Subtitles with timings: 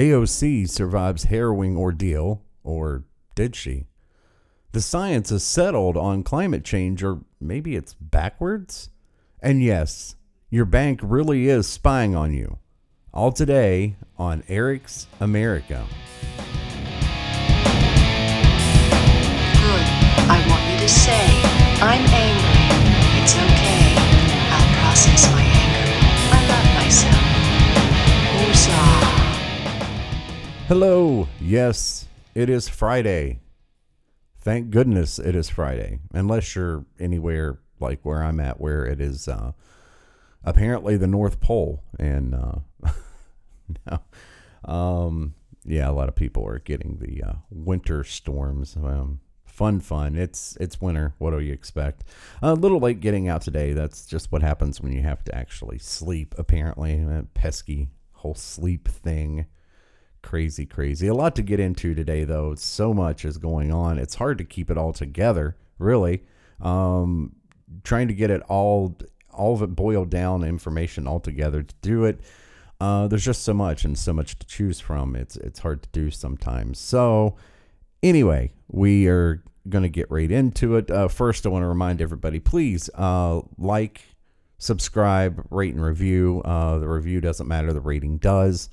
[0.00, 3.04] AOC survives harrowing ordeal, or
[3.34, 3.84] did she?
[4.72, 8.88] The science is settled on climate change, or maybe it's backwards?
[9.42, 10.16] And yes,
[10.48, 12.60] your bank really is spying on you.
[13.12, 15.84] All today on Eric's America.
[16.38, 16.46] Good.
[20.30, 21.42] I want you to say,
[21.82, 23.22] I'm angry.
[23.22, 23.59] It's okay.
[30.70, 31.26] Hello.
[31.40, 33.40] Yes, it is Friday.
[34.40, 35.98] Thank goodness it is Friday.
[36.14, 39.50] Unless you're anywhere like where I'm at, where it is uh,
[40.44, 41.82] apparently the North Pole.
[41.98, 42.60] And uh,
[43.90, 44.72] no.
[44.72, 45.34] um,
[45.64, 48.76] yeah, a lot of people are getting the uh, winter storms.
[48.76, 50.14] Um, fun, fun.
[50.14, 51.14] It's it's winter.
[51.18, 52.04] What do you expect?
[52.42, 53.72] A little late getting out today.
[53.72, 56.32] That's just what happens when you have to actually sleep.
[56.38, 59.46] Apparently, pesky whole sleep thing
[60.22, 61.06] crazy crazy.
[61.06, 62.54] A lot to get into today though.
[62.54, 63.98] So much is going on.
[63.98, 66.22] It's hard to keep it all together really.
[66.60, 67.36] Um
[67.84, 68.96] trying to get it all
[69.32, 72.20] all of it boiled down information all together to do it
[72.80, 75.14] uh there's just so much and so much to choose from.
[75.16, 76.78] It's it's hard to do sometimes.
[76.78, 77.36] So
[78.02, 80.90] anyway we are going to get right into it.
[80.90, 84.02] Uh, first i want to remind everybody please uh like
[84.58, 86.42] subscribe rate and review.
[86.44, 88.68] Uh the review doesn't matter the rating does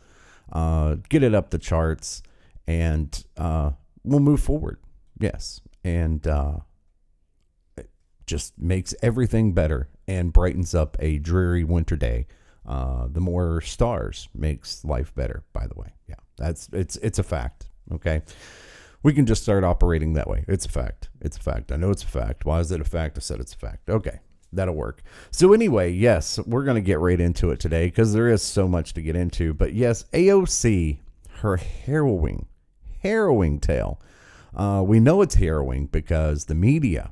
[0.52, 2.22] uh, get it up the charts,
[2.68, 3.72] and uh,
[4.04, 4.80] we'll move forward.
[5.20, 6.60] Yes, and uh,
[7.78, 7.90] it
[8.26, 12.28] just makes everything better and brightens up a dreary winter day.
[12.66, 15.44] Uh, the more stars makes life better.
[15.54, 17.70] By the way, yeah, that's it's it's a fact.
[17.92, 18.22] Okay,
[19.04, 20.44] we can just start operating that way.
[20.48, 21.10] It's a fact.
[21.22, 21.72] It's a fact.
[21.72, 22.46] I know it's a fact.
[22.46, 23.18] Why is it a fact?
[23.18, 23.90] I said it's a fact.
[23.90, 24.20] Okay
[24.52, 25.02] that'll work.
[25.32, 28.68] So anyway, yes, we're going to get right into it today because there is so
[28.68, 29.54] much to get into.
[29.54, 31.00] But yes, AOC,
[31.42, 32.48] her harrowing,
[33.02, 34.02] harrowing tale.
[34.56, 37.12] Uh, we know it's harrowing because the media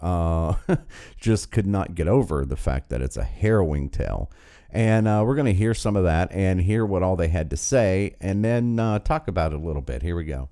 [0.00, 0.54] uh,
[1.20, 4.30] just could not get over the fact that it's a harrowing tale.
[4.70, 7.50] And uh, we're going to hear some of that and hear what all they had
[7.50, 10.02] to say and then uh, talk about it a little bit.
[10.02, 10.48] Here we go.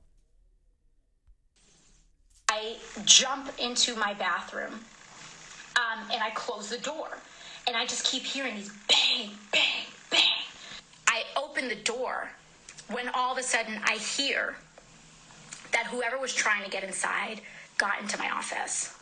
[2.48, 4.80] I jump into my bathroom
[5.76, 7.08] um, and I close the door.
[7.66, 10.20] And I just keep hearing these bang, bang, bang.
[11.08, 12.30] I open the door
[12.90, 14.56] when all of a sudden I hear
[15.72, 17.40] that whoever was trying to get inside
[17.78, 18.94] got into my office.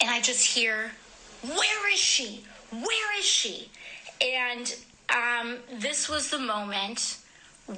[0.00, 0.92] And I just hear,
[1.42, 2.44] Where is she?
[2.70, 3.68] Where is she?
[4.20, 4.74] And
[5.10, 7.18] um, this was the moment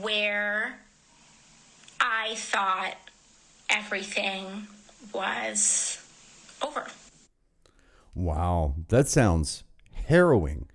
[0.01, 0.79] where
[2.01, 2.95] I thought
[3.71, 4.67] everything
[5.13, 5.99] was
[6.63, 6.87] over.
[8.17, 10.71] Wow, that sounds harrowing.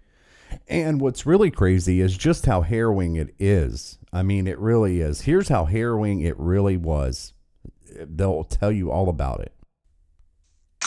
[0.67, 3.97] And what's really crazy is just how harrowing it is.
[4.13, 5.21] I mean, it really is.
[5.21, 7.33] Here's how harrowing it really was.
[7.99, 9.53] They'll tell you all about it.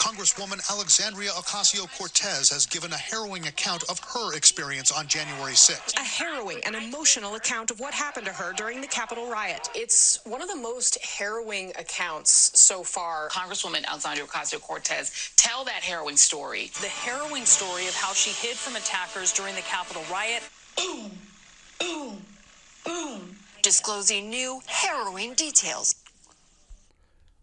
[0.05, 5.97] Congresswoman Alexandria Ocasio Cortez has given a harrowing account of her experience on January 6th.
[5.97, 9.67] a harrowing and emotional account of what happened to her during the Capitol riot.
[9.73, 13.29] It's one of the most harrowing accounts so far.
[13.29, 16.69] Congresswoman Alexandria Ocasio Cortez tell that harrowing story.
[16.81, 20.43] The harrowing story of how she hid from attackers during the Capitol riot.
[20.77, 21.11] Boom,
[21.79, 22.21] boom,
[22.85, 23.35] boom.
[23.63, 25.95] Disclosing new, harrowing details.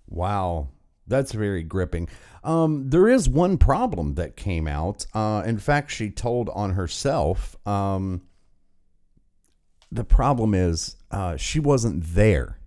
[0.09, 0.69] Wow,
[1.09, 2.09] that's very gripping.
[2.45, 5.07] Um, there is one problem that came out.
[5.15, 7.57] Uh, in fact, she told on herself.
[7.67, 8.23] Um,
[9.91, 12.59] the problem is uh, she wasn't there.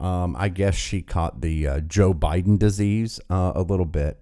[0.00, 4.20] Um, I guess she caught the uh, Joe Biden disease uh, a little bit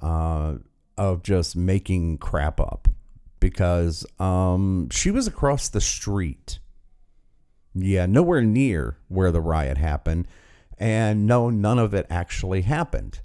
[0.00, 0.54] uh,
[0.96, 2.88] of just making crap up
[3.40, 6.60] because um, she was across the street.
[7.74, 10.28] Yeah, nowhere near where the riot happened.
[10.78, 13.20] And no, none of it actually happened.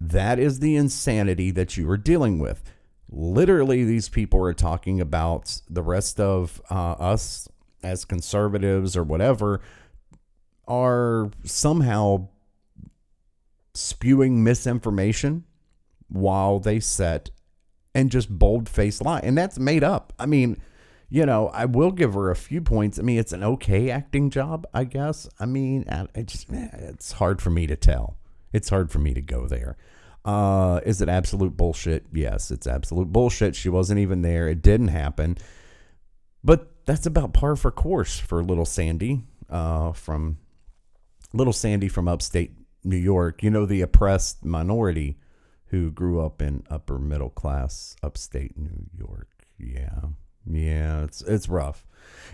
[0.00, 2.62] That is the insanity that you are dealing with.
[3.10, 7.48] Literally, these people are talking about the rest of uh, us
[7.82, 9.60] as conservatives or whatever
[10.66, 12.28] are somehow
[13.74, 15.44] spewing misinformation
[16.08, 17.30] while they set
[17.94, 19.20] and just bold faced lie.
[19.20, 20.12] And that's made up.
[20.18, 20.58] I mean,
[21.08, 22.98] you know, I will give her a few points.
[22.98, 25.28] I mean, it's an okay acting job, I guess.
[25.40, 25.84] I mean,
[26.14, 28.16] it's hard for me to tell.
[28.52, 29.76] It's hard for me to go there.
[30.24, 32.06] Uh, is it absolute bullshit?
[32.12, 33.54] Yes, it's absolute bullshit.
[33.54, 34.48] She wasn't even there.
[34.48, 35.38] It didn't happen.
[36.44, 40.38] But that's about par for course for little Sandy uh, from
[41.32, 42.52] little Sandy from upstate
[42.84, 43.42] New York.
[43.42, 45.18] You know, the oppressed minority
[45.66, 49.28] who grew up in upper middle class upstate New York.
[49.58, 50.00] Yeah.
[50.50, 51.86] Yeah, it's it's rough.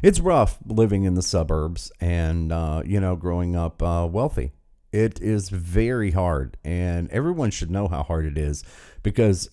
[0.03, 4.53] It's rough living in the suburbs and uh, you know growing up uh, wealthy.
[4.95, 8.63] It is very hard, and everyone should know how hard it is
[9.03, 9.51] because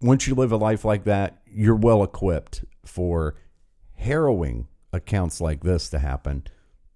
[0.00, 3.34] once you live a life like that, you're well equipped for
[3.96, 6.44] harrowing accounts like this to happen,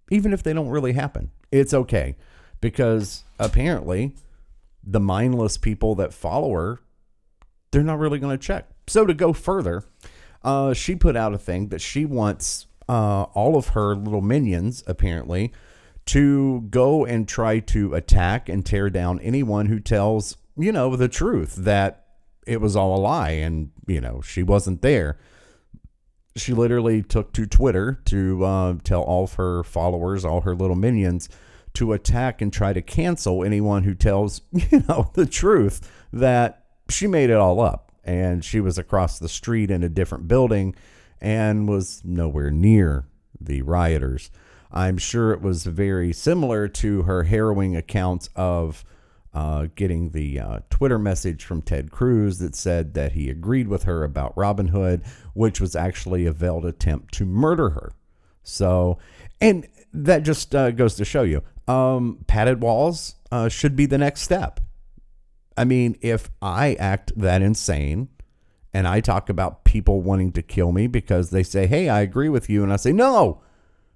[0.09, 1.33] even if they don't really happen.
[1.51, 2.15] It's okay
[2.61, 4.15] because apparently
[4.85, 6.79] the mindless people that follow her,
[7.73, 8.69] they're not really going to check.
[8.87, 9.83] So to go further,
[10.45, 14.85] uh, she put out a thing that she wants uh, all of her little minions,
[14.87, 15.53] apparently,
[16.07, 21.09] to go and try to attack and tear down anyone who tells, you know, the
[21.09, 22.07] truth that
[22.47, 25.19] it was all a lie and, you know, she wasn't there.
[26.37, 30.77] She literally took to Twitter to uh, tell all of her followers, all her little
[30.77, 31.29] minions,
[31.75, 37.07] to attack and try to cancel anyone who tells, you know, the truth that she
[37.07, 40.75] made it all up and she was across the street in a different building
[41.21, 43.07] and was nowhere near
[43.41, 44.31] the rioters.
[44.75, 48.85] I'm sure it was very similar to her harrowing accounts of
[49.33, 53.85] uh, getting the uh, Twitter message from Ted Cruz that said that he agreed with
[53.85, 57.93] her about Robin Hood, which was actually a veiled attempt to murder her.
[58.43, 58.99] So,
[59.41, 63.99] and that just uh, goes to show you um, padded walls uh, should be the
[63.99, 64.61] next step.
[65.57, 68.09] I mean, if I act that insane
[68.73, 72.29] and I talk about people wanting to kill me because they say, hey, I agree
[72.29, 73.41] with you, and I say, no,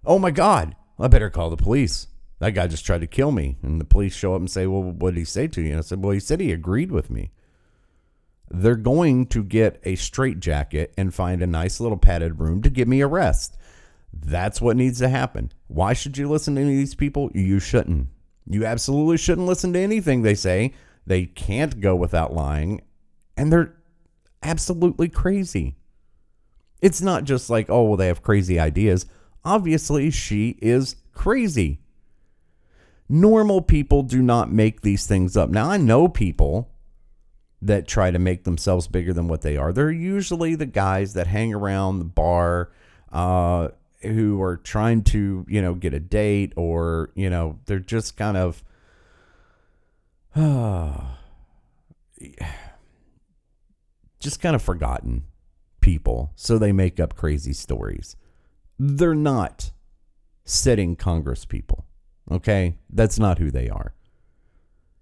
[0.08, 2.08] oh my God, I better call the police.
[2.40, 3.58] That guy just tried to kill me.
[3.62, 5.70] And the police show up and say, well, what did he say to you?
[5.70, 7.31] And I said, well, he said he agreed with me.
[8.50, 12.88] They're going to get a straitjacket and find a nice little padded room to give
[12.88, 13.58] me a rest.
[14.12, 15.52] That's what needs to happen.
[15.66, 17.31] Why should you listen to any of these people?
[17.34, 18.08] You shouldn't.
[18.46, 20.72] You absolutely shouldn't listen to anything they say.
[21.06, 22.81] They can't go without lying.
[23.37, 23.75] And they're
[24.43, 25.76] absolutely crazy.
[26.81, 29.05] It's not just like, oh, well, they have crazy ideas.
[29.49, 31.81] Obviously, she is crazy.
[33.09, 35.49] Normal people do not make these things up.
[35.49, 36.71] Now, I know people
[37.62, 39.73] that try to make themselves bigger than what they are.
[39.73, 42.71] They're usually the guys that hang around the bar
[43.11, 43.69] uh,
[44.03, 48.37] who are trying to, you know, get a date or, you know, they're just kind
[48.37, 48.62] of.
[54.21, 55.23] Just kind of forgotten
[55.81, 56.33] people.
[56.35, 58.17] So they make up crazy stories.
[58.79, 59.73] They're not
[60.45, 61.85] sitting Congress people.
[62.31, 62.77] Okay?
[62.91, 63.95] That's not who they are.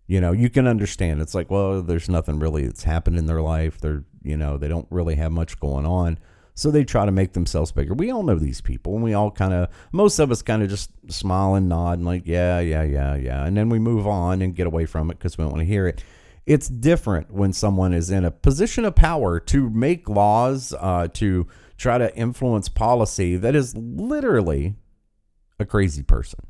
[0.06, 1.20] You know, you can understand.
[1.20, 3.80] It's like, well, there's nothing really that's happened in their life.
[3.80, 6.18] They're, you know, they don't really have much going on.
[6.54, 7.92] So they try to make themselves bigger.
[7.92, 10.70] We all know these people, and we all kind of, most of us kind of
[10.70, 13.44] just smile and nod and like, yeah, yeah, yeah, yeah.
[13.44, 15.66] And then we move on and get away from it because we don't want to
[15.66, 16.02] hear it.
[16.46, 21.46] It's different when someone is in a position of power to make laws, uh, to
[21.76, 24.74] try to influence policy that is literally
[25.58, 26.40] a crazy person.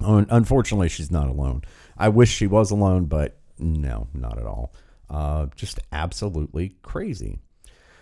[0.00, 1.62] Unfortunately, she's not alone.
[1.96, 4.72] I wish she was alone, but no, not at all.
[5.10, 7.38] Uh, just absolutely crazy.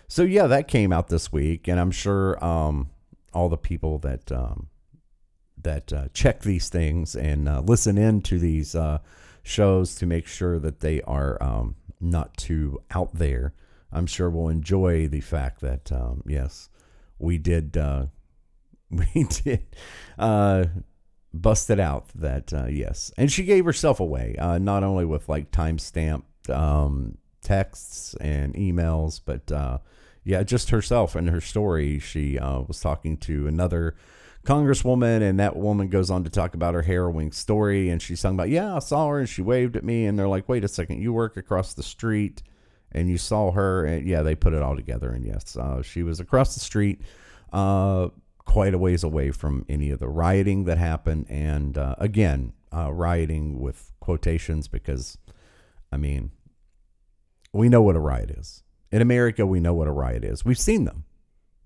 [0.07, 2.89] So yeah, that came out this week, and I'm sure um,
[3.33, 4.67] all the people that um,
[5.61, 8.99] that uh, check these things and uh, listen in to these uh,
[9.43, 13.53] shows to make sure that they are um, not too out there.
[13.91, 16.69] I'm sure will enjoy the fact that um, yes,
[17.17, 18.07] we did uh,
[18.89, 19.65] we did
[20.17, 20.65] uh,
[21.33, 25.29] bust it out that uh, yes, and she gave herself away uh, not only with
[25.29, 29.79] like timestamp um, texts and emails, but uh,
[30.23, 31.99] yeah, just herself and her story.
[31.99, 33.95] She uh, was talking to another
[34.45, 38.35] congresswoman, and that woman goes on to talk about her harrowing story, and she's talking
[38.35, 40.67] about yeah, I saw her, and she waved at me, and they're like, wait a
[40.67, 42.43] second, you work across the street.
[42.91, 45.11] And you saw her, and yeah, they put it all together.
[45.11, 47.01] And yes, uh, she was across the street,
[47.53, 48.09] uh,
[48.45, 51.27] quite a ways away from any of the rioting that happened.
[51.29, 55.17] And uh, again, uh, rioting with quotations because,
[55.91, 56.31] I mean,
[57.53, 58.63] we know what a riot is.
[58.91, 60.43] In America, we know what a riot is.
[60.43, 61.05] We've seen them.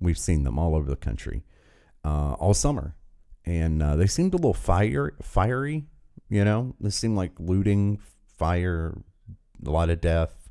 [0.01, 1.43] We've seen them all over the country
[2.03, 2.95] uh, all summer.
[3.45, 5.85] And uh, they seemed a little fire, fiery,
[6.29, 6.75] you know?
[6.79, 7.99] They seemed like looting,
[8.37, 8.97] fire,
[9.65, 10.42] a lot of death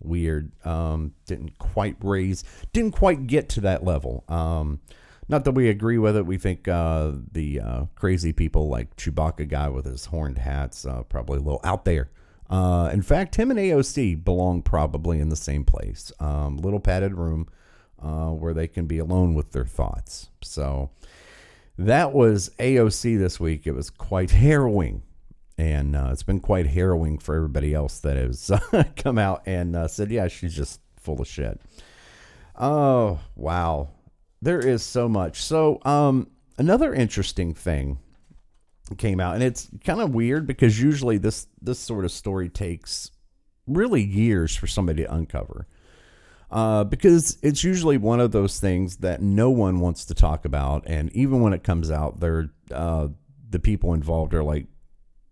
[0.00, 0.52] weird.
[0.64, 4.24] Um, didn't quite raise, didn't quite get to that level.
[4.28, 4.80] Um,
[5.28, 6.26] not that we agree with it.
[6.26, 11.04] We think uh, the uh, crazy people like Chewbacca guy with his horned hats uh,
[11.04, 12.10] probably a little out there.
[12.50, 16.10] Uh, in fact, him and AOC belong probably in the same place.
[16.18, 17.48] Um, little padded room
[18.02, 20.30] uh, where they can be alone with their thoughts.
[20.42, 20.90] So
[21.78, 23.68] that was AOC this week.
[23.68, 25.02] It was quite harrowing
[25.60, 28.50] and uh, it's been quite harrowing for everybody else that has
[28.96, 31.60] come out and uh, said, "Yeah, she's just full of shit."
[32.56, 33.90] Oh, wow.
[34.42, 35.42] There is so much.
[35.42, 37.98] So, um, another interesting thing
[38.96, 43.10] came out, and it's kind of weird because usually this this sort of story takes
[43.66, 45.66] really years for somebody to uncover.
[46.50, 50.82] Uh, because it's usually one of those things that no one wants to talk about,
[50.86, 53.08] and even when it comes out, they're uh,
[53.50, 54.66] the people involved are like,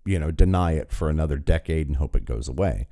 [0.08, 2.88] you know, deny it for another decade and hope it goes away.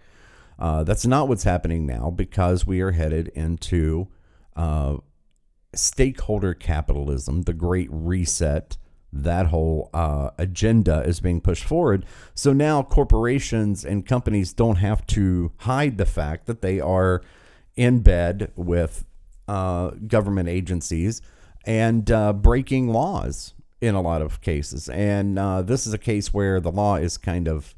[0.59, 4.09] Uh, that's not what's happening now because we are headed into
[4.55, 4.97] uh,
[5.75, 8.77] stakeholder capitalism, the Great Reset.
[9.13, 12.05] That whole uh, agenda is being pushed forward.
[12.35, 17.23] So now corporations and companies don't have to hide the fact that they are
[17.77, 19.07] in bed with
[19.49, 21.23] uh, government agencies
[21.65, 24.89] and uh, breaking laws in a lot of cases.
[24.89, 27.75] And uh, this is a case where the law is kind of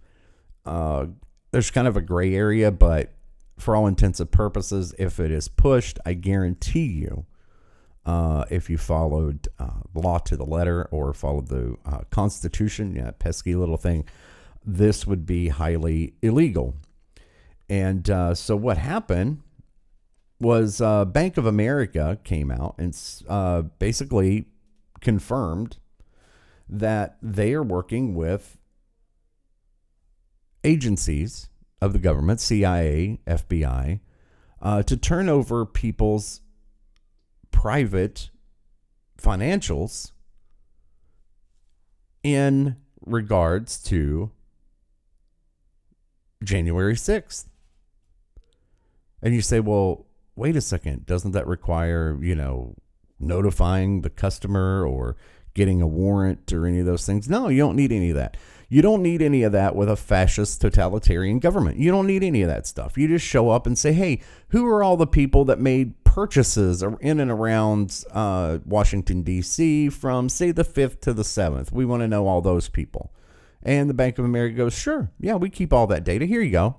[0.65, 1.07] uh,
[1.51, 3.15] there's kind of a gray area, but
[3.59, 7.25] for all intents and purposes, if it is pushed, I guarantee you,
[8.05, 13.11] uh, if you followed uh, law to the letter or followed the uh, Constitution, yeah,
[13.13, 14.05] pesky little thing,
[14.65, 16.77] this would be highly illegal.
[17.69, 19.43] And uh, so what happened
[20.41, 22.95] was Bank of America came out and
[23.79, 24.47] basically
[25.01, 25.79] confirmed
[26.69, 28.59] that they are working with
[30.65, 31.49] agencies
[31.81, 34.01] of the government, CIA, FBI,
[34.61, 36.41] uh, to turn over people's
[37.51, 38.31] private
[39.17, 40.13] financials
[42.23, 44.31] in regards to
[46.43, 47.47] January 6th.
[49.23, 50.07] And you say, well,
[50.37, 52.77] wait a second, doesn't that require, you know,
[53.19, 55.17] notifying the customer or
[55.59, 57.29] getting a warrant or any of those things?
[57.29, 58.37] No, you don't need any of that.
[58.71, 61.79] You don't need any of that with a fascist totalitarian government.
[61.79, 62.97] You don't need any of that stuff.
[62.97, 66.83] You just show up and say, hey, who are all the people that made purchases
[66.83, 69.89] in and around uh, Washington, D.C.
[69.89, 71.73] from, say, the 5th to the 7th?
[71.73, 73.13] We want to know all those people.
[73.63, 76.27] And the Bank of America goes, sure, yeah, we keep all that data.
[76.27, 76.77] Here you go.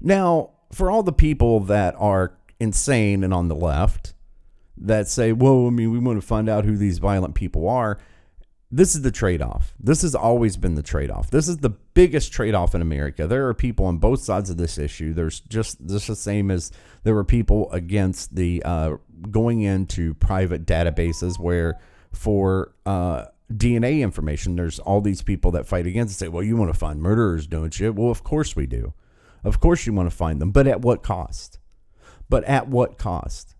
[0.00, 4.13] Now, for all the people that are insane and on the left
[4.76, 7.98] that say, well, I mean, we want to find out who these violent people are
[8.76, 9.72] this is the trade off.
[9.78, 11.30] This has always been the trade off.
[11.30, 13.28] This is the biggest trade off in America.
[13.28, 15.14] There are people on both sides of this issue.
[15.14, 16.72] There's just just the same as
[17.04, 18.96] there were people against the uh,
[19.30, 21.78] going into private databases where
[22.12, 26.56] for uh, DNA information, there's all these people that fight against and say, well, you
[26.56, 27.92] want to find murderers, don't you?
[27.92, 28.92] Well, of course we do.
[29.44, 31.60] Of course you want to find them, but at what cost?
[32.28, 33.53] But at what cost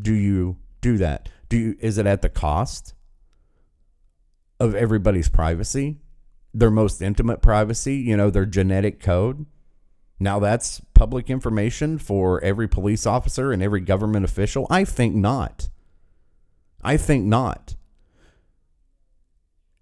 [0.00, 1.28] do you do that?
[1.48, 2.94] Do you, is it at the cost?
[4.60, 5.96] of everybody's privacy,
[6.52, 9.46] their most intimate privacy, you know, their genetic code.
[10.20, 14.66] Now that's public information for every police officer and every government official?
[14.68, 15.70] I think not.
[16.84, 17.74] I think not.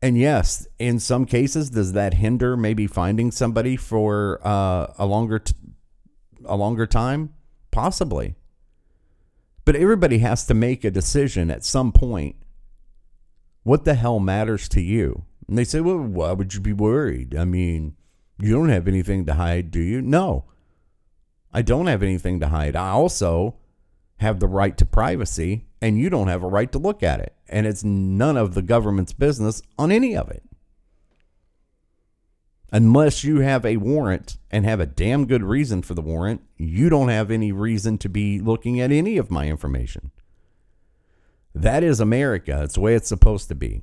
[0.00, 5.40] And yes, in some cases, does that hinder maybe finding somebody for uh, a longer
[5.40, 5.54] t-
[6.44, 7.34] a longer time?
[7.72, 8.36] Possibly.
[9.68, 12.36] But everybody has to make a decision at some point
[13.64, 15.26] what the hell matters to you?
[15.46, 17.36] And they say, well, why would you be worried?
[17.36, 17.94] I mean,
[18.38, 20.00] you don't have anything to hide, do you?
[20.00, 20.46] No,
[21.52, 22.76] I don't have anything to hide.
[22.76, 23.56] I also
[24.20, 27.34] have the right to privacy, and you don't have a right to look at it.
[27.46, 30.44] And it's none of the government's business on any of it.
[32.70, 36.90] Unless you have a warrant and have a damn good reason for the warrant, you
[36.90, 40.10] don't have any reason to be looking at any of my information.
[41.54, 42.62] That is America.
[42.62, 43.82] It's the way it's supposed to be.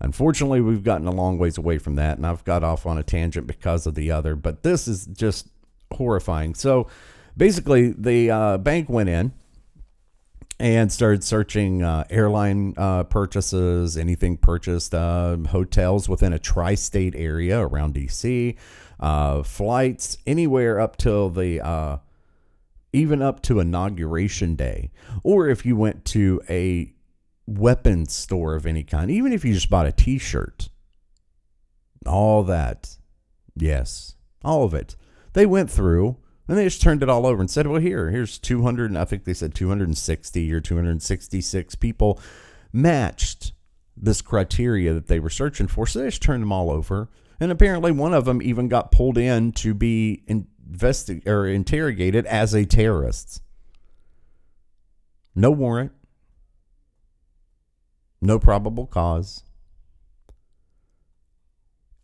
[0.00, 3.02] Unfortunately, we've gotten a long ways away from that, and I've got off on a
[3.02, 5.48] tangent because of the other, but this is just
[5.92, 6.54] horrifying.
[6.54, 6.86] So
[7.36, 9.32] basically, the uh, bank went in
[10.60, 17.14] and started searching uh, airline uh, purchases, anything purchased, uh, hotels within a tri state
[17.16, 18.56] area around DC,
[18.98, 21.98] uh, flights anywhere up till the uh,
[22.92, 24.90] even up to inauguration day,
[25.22, 26.92] or if you went to a
[27.46, 30.70] weapons store of any kind, even if you just bought a t shirt,
[32.04, 32.96] all that,
[33.54, 34.96] yes, all of it.
[35.34, 36.16] They went through
[36.48, 39.24] and they just turned it all over and said, well, here, here's 200, I think
[39.24, 42.18] they said 260 or 266 people
[42.72, 43.52] matched
[43.94, 45.86] this criteria that they were searching for.
[45.86, 47.10] So they just turned them all over.
[47.38, 52.26] And apparently one of them even got pulled in to be in, investi- or interrogated
[52.26, 53.42] as a terrorist.
[55.34, 55.92] No warrant,
[58.20, 59.44] no probable cause.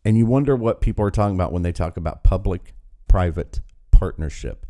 [0.05, 2.75] And you wonder what people are talking about when they talk about public
[3.09, 3.61] private
[3.95, 4.67] partnership.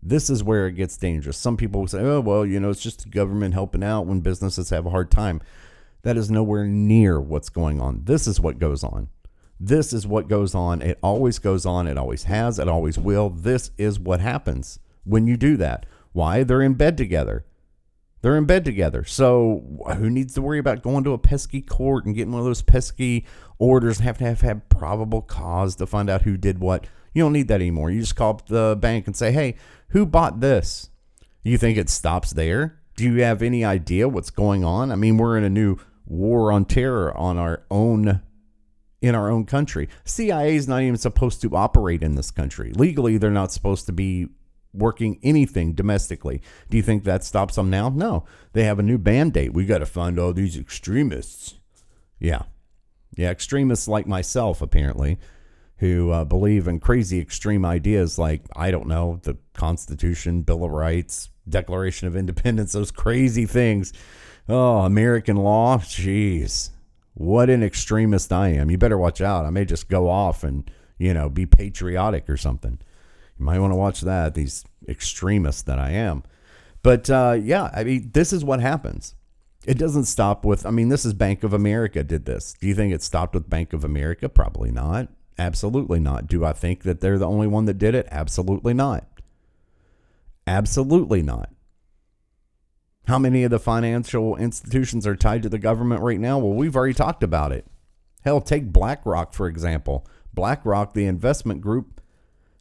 [0.00, 1.36] This is where it gets dangerous.
[1.36, 4.70] Some people say, oh, well, you know, it's just the government helping out when businesses
[4.70, 5.40] have a hard time.
[6.02, 8.02] That is nowhere near what's going on.
[8.04, 9.08] This is what goes on.
[9.58, 10.82] This is what goes on.
[10.82, 11.88] It always goes on.
[11.88, 12.60] It always has.
[12.60, 13.30] It always will.
[13.30, 15.86] This is what happens when you do that.
[16.12, 16.44] Why?
[16.44, 17.44] They're in bed together.
[18.20, 19.04] They're in bed together.
[19.04, 22.46] So who needs to worry about going to a pesky court and getting one of
[22.46, 23.26] those pesky
[23.58, 26.86] orders and have to have, have probable cause to find out who did what?
[27.18, 27.90] You don't need that anymore.
[27.90, 29.56] You just call up the bank and say, hey,
[29.88, 30.90] who bought this?
[31.42, 32.78] You think it stops there?
[32.94, 34.92] Do you have any idea what's going on?
[34.92, 38.22] I mean, we're in a new war on terror on our own
[39.02, 39.88] in our own country.
[40.04, 42.70] CIA is not even supposed to operate in this country.
[42.72, 44.28] Legally, they're not supposed to be
[44.72, 46.40] working anything domestically.
[46.70, 47.88] Do you think that stops them now?
[47.88, 48.26] No.
[48.52, 49.56] They have a new band aid.
[49.56, 51.56] We got to find all these extremists.
[52.20, 52.42] Yeah.
[53.16, 55.18] Yeah, extremists like myself, apparently,
[55.78, 60.70] who uh, believe in crazy extreme ideas like, I don't know, the Constitution, Bill of
[60.70, 63.92] Rights, Declaration of Independence, those crazy things.
[64.48, 65.78] Oh, American law.
[65.78, 66.70] Jeez.
[67.14, 68.70] What an extremist I am.
[68.70, 69.44] You better watch out.
[69.44, 70.68] I may just go off and,
[70.98, 72.78] you know, be patriotic or something.
[73.38, 76.22] You might want to watch that, these extremists that I am.
[76.82, 79.14] But uh, yeah, I mean, this is what happens.
[79.64, 82.54] It doesn't stop with, I mean, this is Bank of America did this.
[82.60, 84.28] Do you think it stopped with Bank of America?
[84.28, 85.08] Probably not.
[85.38, 86.26] Absolutely not.
[86.26, 88.08] Do I think that they're the only one that did it?
[88.10, 89.06] Absolutely not.
[90.46, 91.50] Absolutely not.
[93.06, 96.38] How many of the financial institutions are tied to the government right now?
[96.38, 97.66] Well, we've already talked about it.
[98.24, 100.06] Hell, take BlackRock, for example.
[100.34, 102.00] BlackRock, the investment group,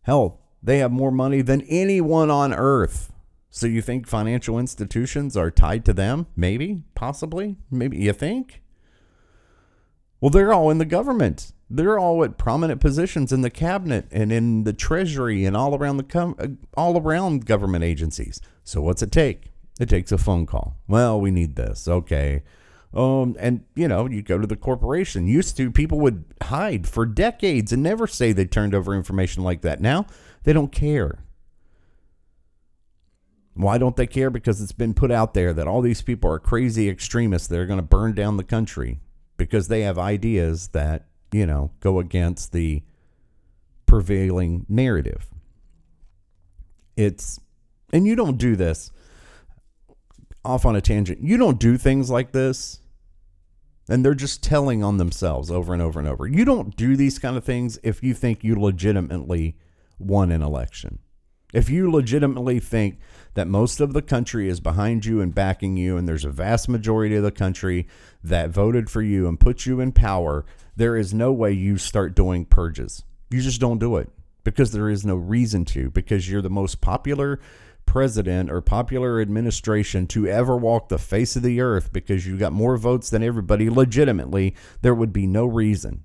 [0.03, 3.11] hell, they have more money than anyone on earth.
[3.49, 6.27] So you think financial institutions are tied to them?
[6.35, 8.61] Maybe, possibly, maybe you think?
[10.21, 11.51] Well, they're all in the government.
[11.69, 15.97] They're all at prominent positions in the cabinet and in the treasury and all around
[15.97, 18.39] the com- uh, all around government agencies.
[18.63, 19.51] So what's it take?
[19.79, 20.77] It takes a phone call.
[20.87, 21.87] Well, we need this.
[21.87, 22.43] Okay.
[22.93, 25.27] Um, and you know, you go to the corporation.
[25.27, 29.61] Used to, people would hide for decades and never say they turned over information like
[29.61, 29.81] that.
[29.81, 30.07] Now
[30.43, 31.19] they don't care.
[33.53, 34.29] Why don't they care?
[34.29, 37.65] Because it's been put out there that all these people are crazy extremists that are
[37.65, 38.99] going to burn down the country
[39.35, 42.83] because they have ideas that, you know, go against the
[43.85, 45.27] prevailing narrative.
[46.95, 47.39] It's,
[47.93, 48.91] and you don't do this
[50.43, 51.21] off on a tangent.
[51.21, 52.79] You don't do things like this
[53.89, 56.27] and they're just telling on themselves over and over and over.
[56.27, 59.57] You don't do these kind of things if you think you legitimately
[59.97, 60.99] won an election.
[61.53, 62.99] If you legitimately think
[63.35, 66.67] that most of the country is behind you and backing you, and there's a vast
[66.67, 67.87] majority of the country
[68.21, 72.15] that voted for you and put you in power, there is no way you start
[72.15, 73.03] doing purges.
[73.29, 74.09] You just don't do it
[74.43, 77.39] because there is no reason to, because you're the most popular
[77.85, 82.51] president or popular administration to ever walk the face of the earth because you got
[82.51, 86.03] more votes than everybody legitimately, there would be no reason.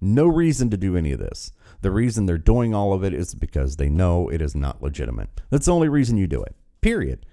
[0.00, 1.52] No reason to do any of this.
[1.84, 5.42] The reason they're doing all of it is because they know it is not legitimate.
[5.50, 6.56] That's the only reason you do it.
[6.80, 7.26] Period.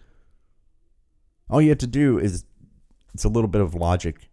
[1.49, 2.43] All you have to do is
[3.13, 4.29] it's a little bit of logic.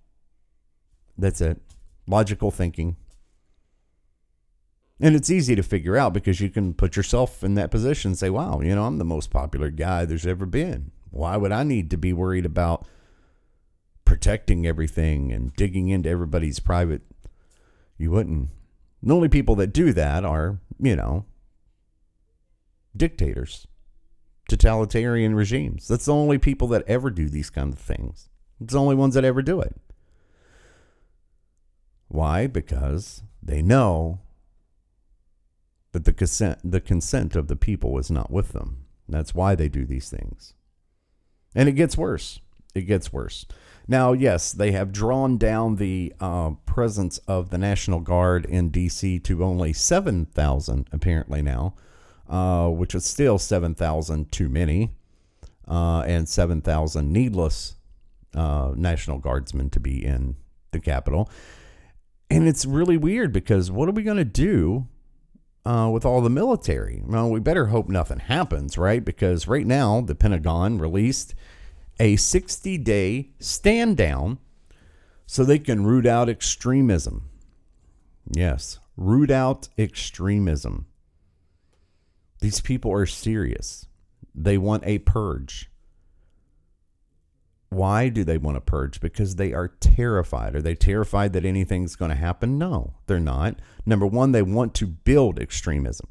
[1.16, 1.62] That's it.
[2.08, 2.96] Logical thinking.
[4.98, 8.18] And it's easy to figure out because you can put yourself in that position and
[8.18, 10.90] say, wow, you know, I'm the most popular guy there's ever been.
[11.12, 12.84] Why would I need to be worried about
[14.04, 17.02] protecting everything and digging into everybody's private?
[17.96, 18.48] You wouldn't.
[19.02, 21.24] The only people that do that are, you know,
[22.96, 23.66] dictators,
[24.48, 25.86] totalitarian regimes.
[25.86, 28.28] That's the only people that ever do these kind of things.
[28.60, 29.76] It's the only ones that ever do it.
[32.08, 32.46] Why?
[32.46, 34.20] Because they know
[35.92, 38.84] that the consent the consent of the people is not with them.
[39.08, 40.54] That's why they do these things.
[41.54, 42.40] And it gets worse.
[42.74, 43.46] It gets worse.
[43.90, 49.18] Now, yes, they have drawn down the uh, presence of the National Guard in D.C.
[49.20, 51.74] to only 7,000, apparently now,
[52.28, 54.90] uh, which is still 7,000 too many,
[55.66, 57.76] uh, and 7,000 needless
[58.34, 60.36] uh, National Guardsmen to be in
[60.72, 61.30] the Capitol.
[62.28, 64.86] And it's really weird because what are we going to do
[65.64, 67.02] uh, with all the military.
[67.04, 69.04] Well, we better hope nothing happens, right?
[69.04, 71.34] Because right now, the Pentagon released
[71.98, 74.38] a 60 day stand down
[75.26, 77.28] so they can root out extremism.
[78.30, 80.86] Yes, root out extremism.
[82.40, 83.86] These people are serious.
[84.34, 85.70] They want a purge.
[87.70, 89.00] Why do they want to purge?
[89.00, 90.54] Because they are terrified.
[90.54, 92.56] Are they terrified that anything's going to happen?
[92.56, 93.58] No, they're not.
[93.84, 96.08] Number one, they want to build extremism.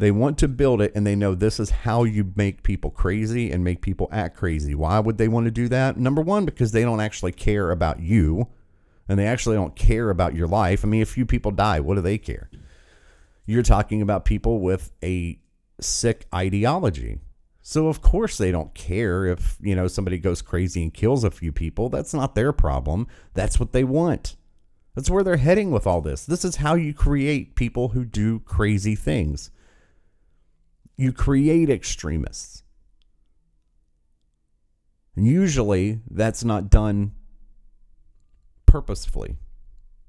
[0.00, 3.50] They want to build it and they know this is how you make people crazy
[3.50, 4.74] and make people act crazy.
[4.74, 5.98] Why would they want to do that?
[5.98, 8.48] Number one, because they don't actually care about you
[9.10, 10.86] and they actually don't care about your life.
[10.86, 12.48] I mean, if few people die, what do they care?
[13.44, 15.38] You're talking about people with a
[15.82, 17.18] sick ideology.
[17.60, 21.30] So of course they don't care if, you know, somebody goes crazy and kills a
[21.30, 21.90] few people.
[21.90, 23.06] That's not their problem.
[23.34, 24.36] That's what they want.
[24.94, 26.24] That's where they're heading with all this.
[26.24, 29.50] This is how you create people who do crazy things.
[31.00, 32.62] You create extremists.
[35.16, 37.12] And usually that's not done
[38.66, 39.38] purposefully.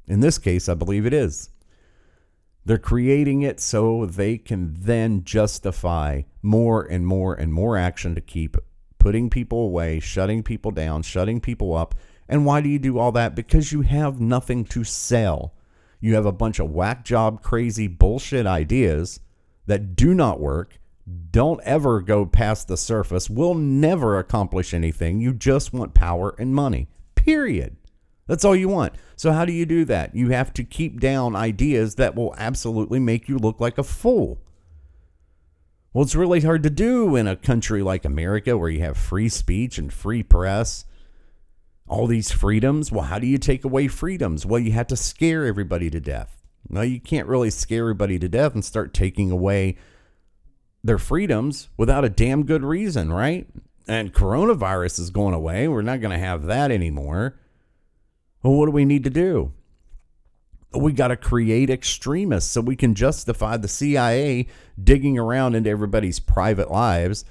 [0.05, 1.49] In this case, I believe it is.
[2.65, 8.19] They're creating it so they can then justify more and more and more action to
[8.19, 8.57] keep
[8.99, 11.95] putting people away, shutting people down, shutting people up.
[12.27, 13.33] And why do you do all that?
[13.33, 15.53] Because you have nothing to sell.
[16.01, 19.21] You have a bunch of whack job, crazy bullshit ideas
[19.67, 20.79] that do not work,
[21.31, 25.19] don't ever go past the surface, will never accomplish anything.
[25.19, 26.87] You just want power and money.
[27.15, 27.77] Period.
[28.27, 28.93] That's all you want.
[29.15, 30.15] So, how do you do that?
[30.15, 34.39] You have to keep down ideas that will absolutely make you look like a fool.
[35.93, 39.27] Well, it's really hard to do in a country like America where you have free
[39.27, 40.85] speech and free press,
[41.85, 42.91] all these freedoms.
[42.91, 44.45] Well, how do you take away freedoms?
[44.45, 46.41] Well, you have to scare everybody to death.
[46.69, 49.75] No, you can't really scare everybody to death and start taking away
[50.83, 53.47] their freedoms without a damn good reason, right?
[53.87, 55.67] And coronavirus is going away.
[55.67, 57.39] We're not going to have that anymore.
[58.43, 59.53] Well, what do we need to do?
[60.73, 64.47] We got to create extremists so we can justify the CIA
[64.81, 67.25] digging around into everybody's private lives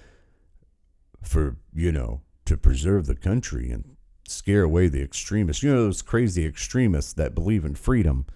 [1.23, 5.63] for, you know, to preserve the country and scare away the extremists.
[5.63, 8.27] You know, those crazy extremists that believe in freedom.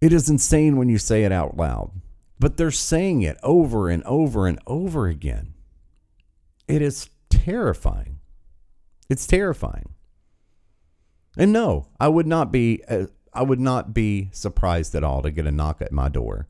[0.00, 1.90] It is insane when you say it out loud,
[2.38, 5.54] but they're saying it over and over and over again.
[6.66, 8.20] It is terrifying.
[9.08, 9.94] It's terrifying.
[11.36, 15.30] And no, I would not be uh, I would not be surprised at all to
[15.30, 16.48] get a knock at my door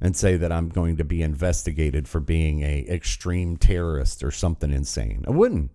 [0.00, 4.70] and say that I'm going to be investigated for being a extreme terrorist or something
[4.70, 5.24] insane.
[5.26, 5.70] I wouldn't.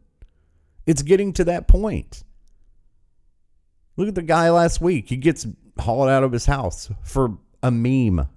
[0.86, 2.24] It's getting to that point.
[3.98, 5.10] Look at the guy last week.
[5.10, 5.48] He gets
[5.80, 8.28] hauled out of his house for a meme.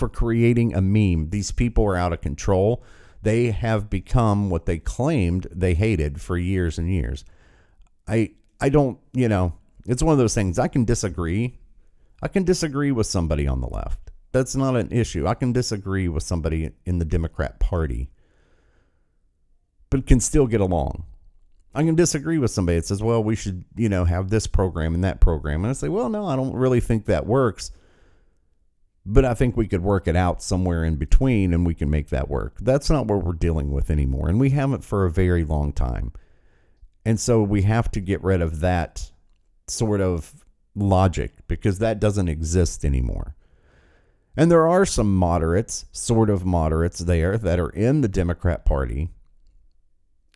[0.00, 1.30] For creating a meme.
[1.30, 2.82] These people are out of control
[3.22, 7.24] they have become what they claimed they hated for years and years.
[8.08, 9.54] I I don't, you know,
[9.86, 11.58] it's one of those things I can disagree.
[12.22, 14.10] I can disagree with somebody on the left.
[14.32, 15.26] That's not an issue.
[15.26, 18.10] I can disagree with somebody in the Democrat Party,
[19.88, 21.04] but can still get along.
[21.74, 24.94] I can disagree with somebody that says, well, we should, you know, have this program
[24.94, 25.64] and that program.
[25.64, 27.70] And I say, well, no, I don't really think that works
[29.06, 32.08] but I think we could work it out somewhere in between and we can make
[32.10, 32.58] that work.
[32.60, 34.28] That's not what we're dealing with anymore.
[34.28, 36.12] And we haven't for a very long time.
[37.04, 39.10] And so we have to get rid of that
[39.68, 43.36] sort of logic because that doesn't exist anymore.
[44.36, 49.10] And there are some moderates, sort of moderates there that are in the Democrat Party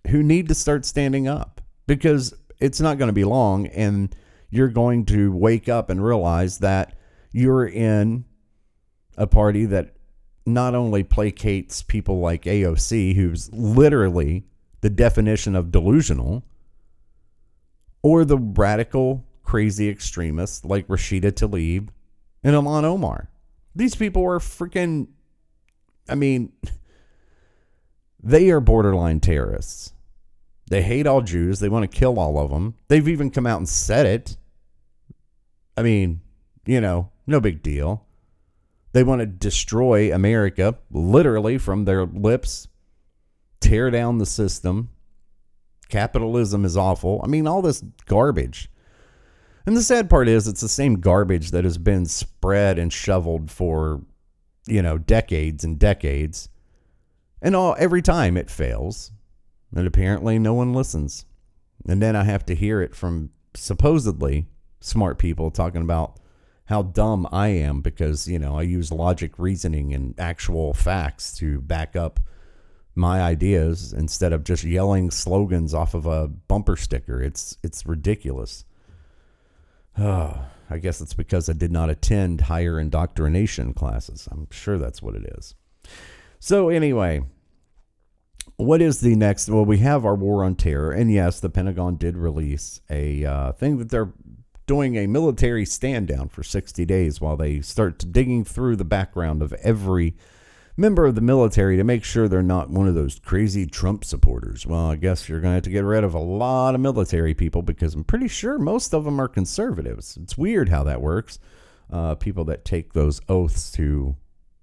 [0.08, 4.14] who need to start standing up because it's not going to be long and
[4.50, 6.96] you're going to wake up and realize that
[7.32, 8.24] you're in
[9.16, 9.94] a party that
[10.46, 14.44] not only placates people like AOC, who's literally
[14.80, 16.44] the definition of delusional,
[18.02, 21.88] or the radical, crazy extremists like Rashida Tlaib
[22.42, 23.30] and Ilhan Omar.
[23.74, 25.08] These people are freaking,
[26.08, 26.52] I mean,
[28.22, 29.92] they are borderline terrorists.
[30.68, 31.60] They hate all Jews.
[31.60, 32.74] They want to kill all of them.
[32.88, 34.36] They've even come out and said it.
[35.76, 36.20] I mean,
[36.66, 38.06] you know, no big deal.
[38.94, 42.68] They want to destroy America, literally from their lips,
[43.58, 44.90] tear down the system.
[45.88, 47.20] Capitalism is awful.
[47.24, 48.70] I mean, all this garbage.
[49.66, 53.50] And the sad part is, it's the same garbage that has been spread and shoveled
[53.50, 54.02] for,
[54.68, 56.48] you know, decades and decades.
[57.42, 59.10] And all every time it fails.
[59.74, 61.26] And apparently no one listens.
[61.88, 64.46] And then I have to hear it from supposedly
[64.78, 66.20] smart people talking about
[66.66, 71.60] how dumb I am because, you know, I use logic reasoning and actual facts to
[71.60, 72.20] back up
[72.94, 77.20] my ideas instead of just yelling slogans off of a bumper sticker.
[77.20, 78.64] It's it's ridiculous.
[79.98, 84.26] Oh, I guess it's because I did not attend higher indoctrination classes.
[84.30, 85.54] I'm sure that's what it is.
[86.40, 87.22] So anyway,
[88.56, 89.48] what is the next?
[89.48, 93.52] Well, we have our war on terror, and yes, the Pentagon did release a uh,
[93.52, 94.12] thing that they're
[94.66, 99.42] doing a military stand down for 60 days while they start digging through the background
[99.42, 100.14] of every
[100.76, 104.66] member of the military to make sure they're not one of those crazy Trump supporters.
[104.66, 107.34] Well, I guess you're going to have to get rid of a lot of military
[107.34, 110.18] people because I'm pretty sure most of them are conservatives.
[110.20, 111.38] It's weird how that works.
[111.92, 114.16] Uh, people that take those oaths to,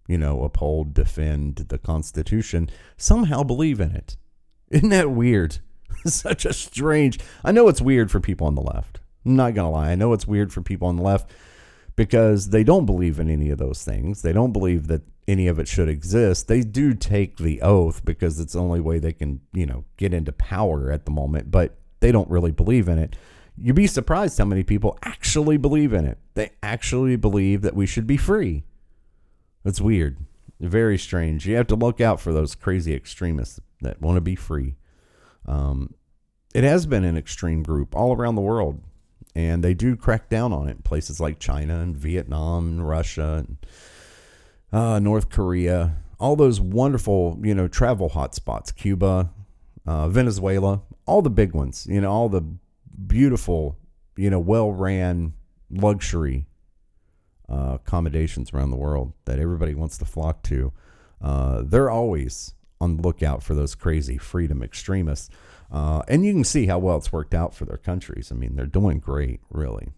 [0.08, 4.18] you know, uphold, defend the Constitution somehow believe in it.
[4.70, 5.60] Isn't that weird?
[6.06, 7.20] Such a strange.
[7.44, 9.00] I know it's weird for people on the left.
[9.26, 9.92] I'm not going to lie.
[9.92, 11.32] I know it's weird for people on the left
[11.96, 14.22] because they don't believe in any of those things.
[14.22, 16.48] They don't believe that any of it should exist.
[16.48, 20.14] They do take the oath because it's the only way they can, you know, get
[20.14, 23.16] into power at the moment, but they don't really believe in it.
[23.58, 26.18] You'd be surprised how many people actually believe in it.
[26.34, 28.64] They actually believe that we should be free.
[29.64, 30.18] That's weird.
[30.60, 31.48] Very strange.
[31.48, 34.76] You have to look out for those crazy extremists that want to be free.
[35.46, 35.94] Um,
[36.54, 38.82] it has been an extreme group all around the world
[39.36, 43.46] and they do crack down on it in places like China and Vietnam and Russia
[43.46, 43.58] and
[44.72, 49.32] uh, North Korea, all those wonderful you know travel hotspots, Cuba,
[49.86, 52.41] uh, Venezuela, all the big ones, you know, all the
[53.08, 53.78] beautiful,
[54.15, 55.34] you know, well ran
[55.70, 56.48] luxury
[57.50, 60.72] uh, accommodations around the world that everybody wants to flock to.
[61.22, 65.30] Uh, they're always on the lookout for those crazy freedom extremists.
[65.72, 68.32] Uh, and you can see how well it's worked out for their countries.
[68.32, 69.89] I mean, they're doing great, really.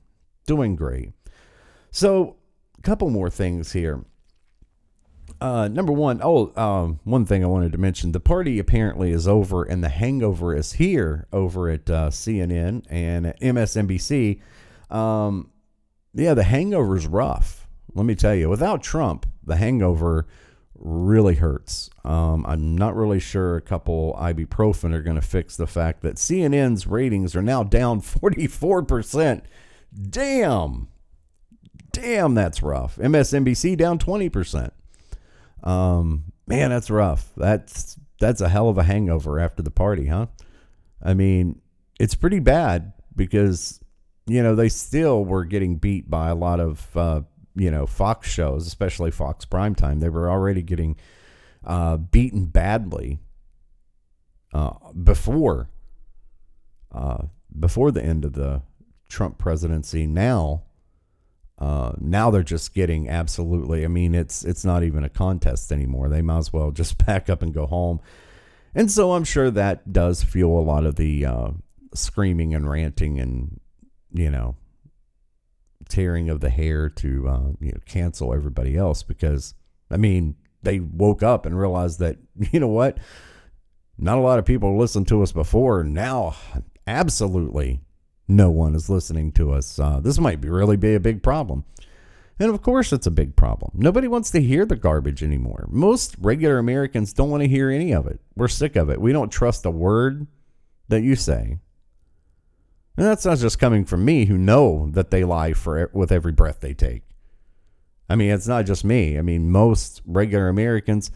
[0.46, 1.14] Doing great.
[1.90, 2.36] So,
[2.78, 4.04] a couple more things here.
[5.42, 9.28] Uh, number one, oh, um, one thing I wanted to mention: the party apparently is
[9.28, 14.42] over, and the hangover is here over at uh, CNN and at MSNBC.
[14.92, 15.50] Um,
[16.14, 17.68] yeah, the hangover is rough.
[17.94, 18.50] Let me tell you.
[18.50, 20.28] Without Trump, the hangover
[20.84, 21.90] really hurts.
[22.04, 26.16] Um, I'm not really sure a couple ibuprofen are going to fix the fact that
[26.16, 29.42] CNN's ratings are now down 44%.
[30.10, 30.88] Damn.
[31.92, 32.98] Damn, that's rough.
[32.98, 34.72] MSNBC down 20%.
[35.64, 37.32] Um, man, that's rough.
[37.38, 40.28] That's that's a hell of a hangover after the party, huh?
[41.02, 41.62] I mean,
[42.00, 43.80] it's pretty bad because
[44.26, 47.22] you know they still were getting beat by a lot of uh,
[47.56, 50.96] you know Fox shows, especially Fox primetime, they were already getting
[51.64, 53.20] uh, beaten badly
[54.54, 55.70] uh, before
[56.92, 57.26] uh,
[57.60, 58.62] before the end of the
[59.08, 60.08] Trump presidency.
[60.08, 60.64] Now,
[61.60, 63.86] uh, now they're just getting absolutely.
[63.86, 66.10] I mean, it's it's not even a contest anymore.
[66.10, 68.00] They might as well just pack up and go home.
[68.76, 71.52] And so I'm sure that does fuel a lot of the uh,
[71.94, 73.60] screaming and ranting and
[74.12, 74.56] you know
[75.94, 79.54] tearing of the hair to uh, you know cancel everybody else because
[79.92, 82.18] I mean they woke up and realized that
[82.52, 82.98] you know what?
[83.96, 85.84] Not a lot of people listened to us before.
[85.84, 86.36] Now
[86.88, 87.82] absolutely
[88.28, 89.78] no one is listening to us.
[89.78, 91.64] Uh, this might be really be a big problem.
[92.40, 93.74] And of course it's a big problem.
[93.76, 95.68] Nobody wants to hear the garbage anymore.
[95.70, 98.20] Most regular americans don't want to hear any of it.
[98.36, 99.00] We're sick of it.
[99.00, 100.26] We don't trust a word
[100.88, 101.60] that you say
[102.98, 106.32] and that's not just coming from me who know that they lie for with every
[106.32, 107.04] breath they take.
[108.10, 109.18] I mean, it's not just me.
[109.18, 111.10] I mean, most regular Americans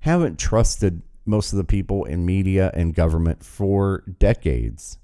[0.00, 4.98] haven't trusted most of the people in media and government for decades.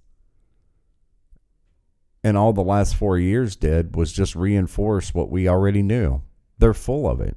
[2.22, 6.22] And all the last 4 years did was just reinforce what we already knew.
[6.58, 7.36] They're full of it.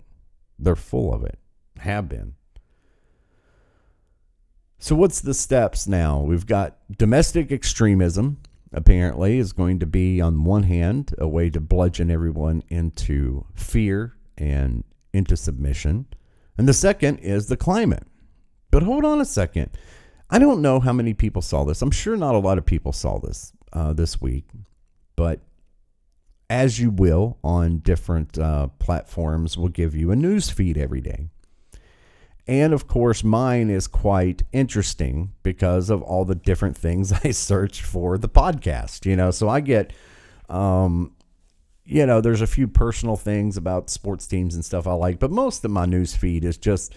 [0.59, 1.39] They're full of it.
[1.79, 2.35] Have been.
[4.77, 6.19] So what's the steps now?
[6.19, 8.37] We've got domestic extremism,
[8.75, 14.15] apparently, is going to be, on one hand, a way to bludgeon everyone into fear
[14.38, 14.83] and
[15.13, 16.05] into submission.
[16.57, 18.03] And the second is the climate.
[18.69, 19.71] But hold on a second.
[20.29, 21.81] I don't know how many people saw this.
[21.81, 24.45] I'm sure not a lot of people saw this uh, this week.
[25.15, 25.39] But
[26.49, 31.29] as you will on different uh, platforms, will give you a news feed every day.
[32.47, 37.81] And of course, mine is quite interesting because of all the different things I search
[37.81, 39.31] for the podcast, you know.
[39.31, 39.93] So I get,
[40.47, 41.15] um,
[41.86, 45.31] you know, there's a few personal things about sports teams and stuff I like, but
[45.31, 46.93] most of my news feed is just,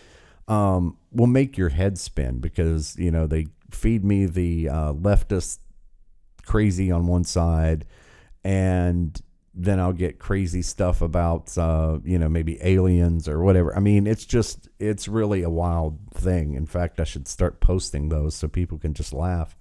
[0.48, 5.58] um, will make your head spin because, you know, they feed me the uh, leftist
[6.44, 7.84] crazy on one side
[8.42, 9.20] and
[9.60, 13.76] then I'll get crazy stuff about uh, you know maybe aliens or whatever.
[13.76, 16.54] I mean, it's just it's really a wild thing.
[16.54, 19.56] In fact, I should start posting those so people can just laugh.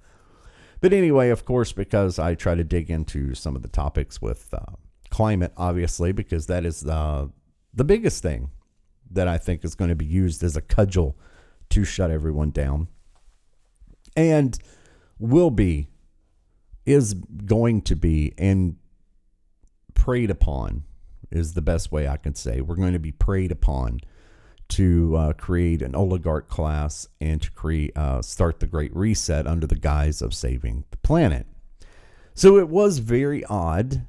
[0.82, 4.54] But anyway, of course, because I try to dig into some of the topics with
[4.54, 4.74] uh,
[5.10, 7.26] climate, obviously, because that is uh,
[7.74, 8.52] the biggest thing
[9.10, 11.18] that I think is going to be used as a cudgel
[11.70, 12.88] to shut everyone down,
[14.16, 14.60] and
[15.18, 15.88] will be
[16.86, 18.78] is going to be and
[19.98, 20.84] preyed upon,
[21.32, 22.62] is the best way I can say.
[22.62, 24.00] We're going to be preyed upon
[24.70, 29.66] to uh, create an oligarch class and to create uh, start the Great Reset under
[29.66, 31.48] the guise of saving the planet.
[32.34, 34.06] So it was very odd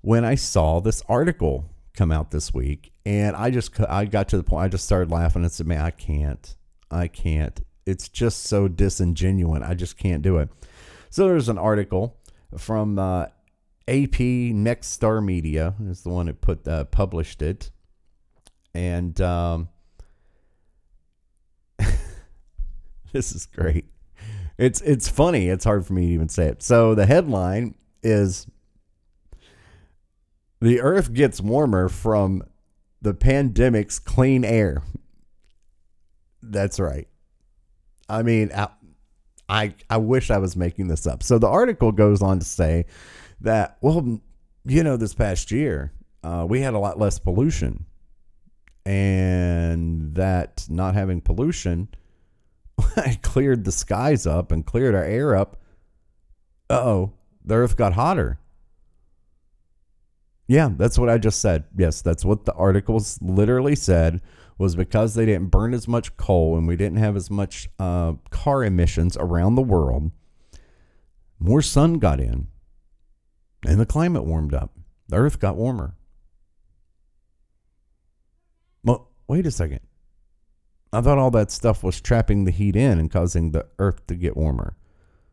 [0.00, 4.36] when I saw this article come out this week, and I just I got to
[4.36, 6.56] the point I just started laughing and said, "Man, I can't,
[6.90, 7.60] I can't.
[7.84, 9.62] It's just so disingenuous.
[9.64, 10.50] I just can't do it."
[11.10, 12.16] So there's an article
[12.56, 13.26] from uh,
[13.88, 14.18] AP
[14.54, 17.70] Nexstar Media is the one that put uh, published it,
[18.74, 19.68] and um,
[23.12, 23.86] this is great.
[24.58, 25.48] It's it's funny.
[25.48, 26.62] It's hard for me to even say it.
[26.62, 28.46] So the headline is
[30.60, 32.44] the earth gets warmer from
[33.00, 34.82] the pandemic's clean air.
[36.40, 37.08] That's right.
[38.08, 38.68] I mean, I,
[39.48, 41.22] I, I wish I was making this up.
[41.22, 42.86] So the article goes on to say
[43.42, 44.20] that, well,
[44.64, 47.86] you know, this past year, uh, we had a lot less pollution.
[48.84, 51.88] And that not having pollution
[53.22, 55.60] cleared the skies up and cleared our air up.
[56.68, 57.12] oh,
[57.44, 58.38] the earth got hotter.
[60.46, 61.64] Yeah, that's what I just said.
[61.76, 64.20] Yes, that's what the articles literally said
[64.58, 68.14] was because they didn't burn as much coal and we didn't have as much uh,
[68.30, 70.10] car emissions around the world.
[71.38, 72.48] More sun got in,
[73.66, 74.72] and the climate warmed up.
[75.08, 75.94] The Earth got warmer.
[78.84, 79.80] Well, wait a second.
[80.92, 84.14] I thought all that stuff was trapping the heat in and causing the Earth to
[84.14, 84.76] get warmer,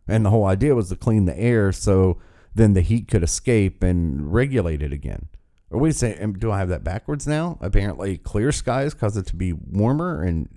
[0.07, 2.19] and the whole idea was to clean the air so
[2.55, 5.27] then the heat could escape and regulate it again.
[5.69, 7.57] Or wait a second, do I have that backwards now?
[7.61, 10.49] Apparently, clear skies cause it to be warmer and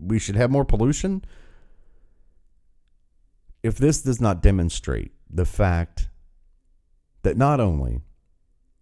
[0.00, 1.24] we should have more pollution.
[3.62, 6.09] If this does not demonstrate the fact
[7.22, 8.00] that not only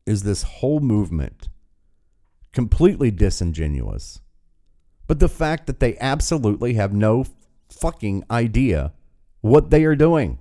[0.06, 1.48] is this whole movement
[2.52, 4.20] completely disingenuous,
[5.06, 7.24] but the fact that they absolutely have no
[7.68, 8.92] fucking idea
[9.40, 10.38] what they are doing.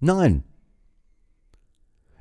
[0.00, 0.44] None.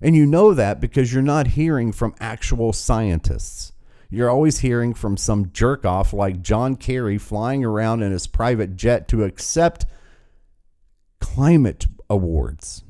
[0.02, 3.72] And you know that because you're not hearing from actual scientists.
[4.10, 8.76] You're always hearing from some jerk off like John Kerry flying around in his private
[8.76, 9.86] jet to accept
[11.20, 12.84] climate awards.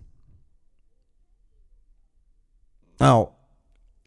[3.04, 3.34] Now,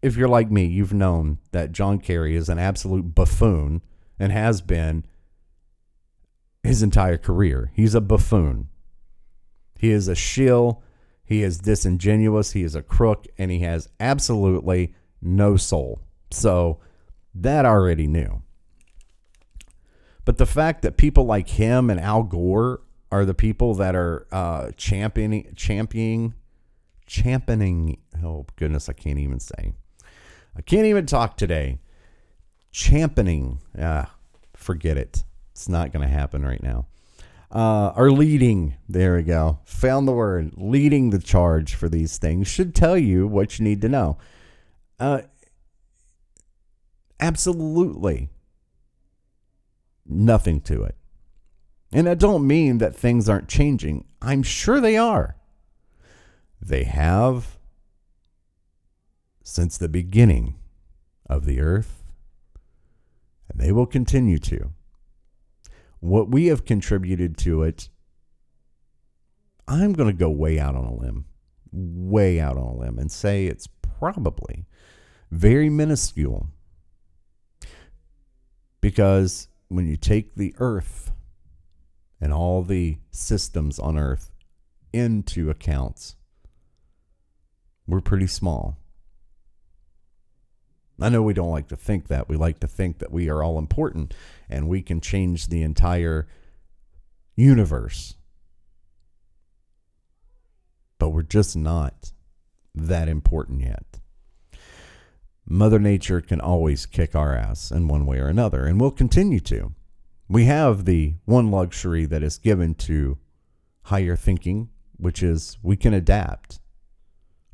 [0.03, 3.83] if you're like me, you've known that John Kerry is an absolute buffoon
[4.19, 5.05] and has been
[6.63, 7.71] his entire career.
[7.75, 8.69] He's a buffoon.
[9.79, 10.83] He is a shill
[11.27, 16.01] he is disingenuous, he is a crook, and he has absolutely no soul.
[16.31, 16.79] So
[17.35, 18.43] that already knew.
[20.25, 22.81] But the fact that people like him and Al Gore
[23.11, 26.35] are the people that are uh, championing, championing,
[27.07, 27.99] championing.
[28.23, 29.73] Oh goodness, I can't even say.
[30.57, 31.79] I can't even talk today.
[32.73, 33.61] Championing.
[33.79, 34.15] Ah,
[34.55, 35.25] forget it.
[35.53, 36.87] It's not going to happen right now
[37.51, 38.77] uh, are leading.
[38.89, 39.61] There we go.
[39.65, 40.53] Found the word.
[40.57, 44.19] Leading the charge for these things should tell you what you need to know.
[44.99, 45.23] Uh,
[47.21, 48.31] absolutely
[50.05, 50.97] nothing to it.
[51.93, 54.05] And I don't mean that things aren't changing.
[54.21, 55.36] I'm sure they are.
[56.61, 57.59] They have
[59.43, 60.57] since the beginning
[61.29, 62.03] of the earth,
[63.49, 64.73] and they will continue to
[66.01, 67.89] what we have contributed to it,
[69.69, 71.27] I'm going to go way out on a limb,
[71.73, 74.67] way out on a limb, and say it's probably
[75.31, 76.49] very minuscule.
[78.81, 81.11] Because when you take the earth
[82.21, 84.31] and all the systems on earth
[84.93, 86.15] into accounts,
[87.87, 88.79] we're pretty small.
[91.01, 92.29] I know we don't like to think that.
[92.29, 94.15] We like to think that we are all important
[94.49, 96.27] and we can change the entire
[97.37, 98.17] universe.
[100.99, 102.13] But we're just not
[102.75, 104.01] that important yet.
[105.49, 109.39] Mother Nature can always kick our ass in one way or another, and will continue
[109.41, 109.73] to.
[110.29, 113.19] We have the one luxury that is given to
[113.83, 116.59] higher thinking, which is we can adapt.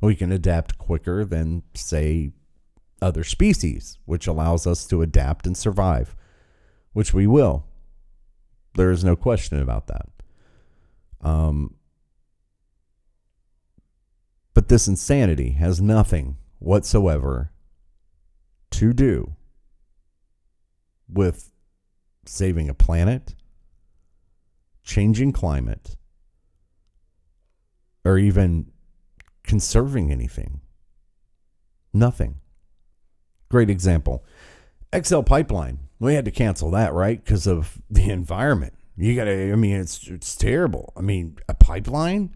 [0.03, 2.33] We can adapt quicker than, say,
[3.01, 6.13] other species, which allows us to adapt and survive,
[6.91, 7.63] which we will.
[8.75, 10.09] There is no question about that.
[11.21, 11.75] Um,
[14.53, 17.53] but this insanity has nothing whatsoever
[18.71, 19.37] to do
[21.07, 21.49] with
[22.25, 23.35] saving a planet,
[24.83, 25.95] changing climate,
[28.03, 28.72] or even
[29.43, 30.61] conserving anything.
[31.93, 32.39] Nothing.
[33.49, 34.25] Great example.
[34.95, 35.79] XL Pipeline.
[35.99, 37.23] We had to cancel that, right?
[37.23, 38.73] Because of the environment.
[38.97, 40.93] You got to, I mean, it's, it's terrible.
[40.95, 42.35] I mean, a pipeline?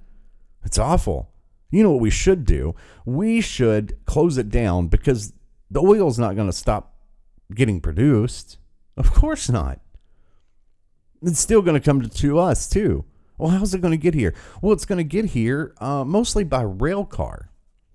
[0.63, 1.31] It's awful.
[1.69, 2.75] You know what we should do?
[3.05, 5.33] We should close it down because
[5.69, 6.95] the oil's not going to stop
[7.53, 8.57] getting produced.
[8.95, 9.79] Of course not.
[11.21, 13.05] It's still going to come to, to us, too.
[13.37, 14.33] Well, how's it going to get here?
[14.61, 17.49] Well, it's going to get here uh, mostly by rail car.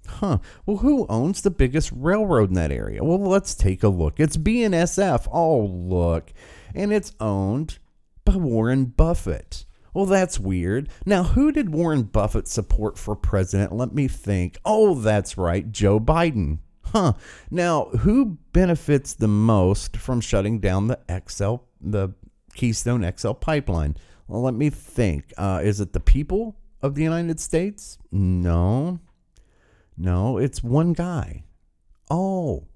[0.07, 0.39] Huh.
[0.67, 3.03] Well, who owns the biggest railroad in that area?
[3.03, 4.21] Well, let's take a look.
[4.21, 5.29] It's BNSF.
[5.33, 6.33] Oh, look.
[6.75, 7.79] And it's owned
[8.25, 9.65] by Warren Buffett.
[9.95, 10.89] Well, that's weird.
[11.05, 13.73] Now, who did Warren Buffett support for president?
[13.73, 14.59] Let me think.
[14.65, 16.59] Oh, that's right, Joe Biden.
[16.85, 17.15] Huh.
[17.51, 22.11] Now, who benefits the most from shutting down the XL, the
[22.55, 23.97] Keystone XL pipeline?
[24.29, 25.33] Well, let me think.
[25.37, 27.99] Uh, is it the people of the United States?
[28.11, 29.01] No.
[29.97, 31.45] No, it's one guy.
[32.11, 32.67] Oh,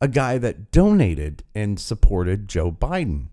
[0.00, 3.28] a guy that donated and supported Joe Biden.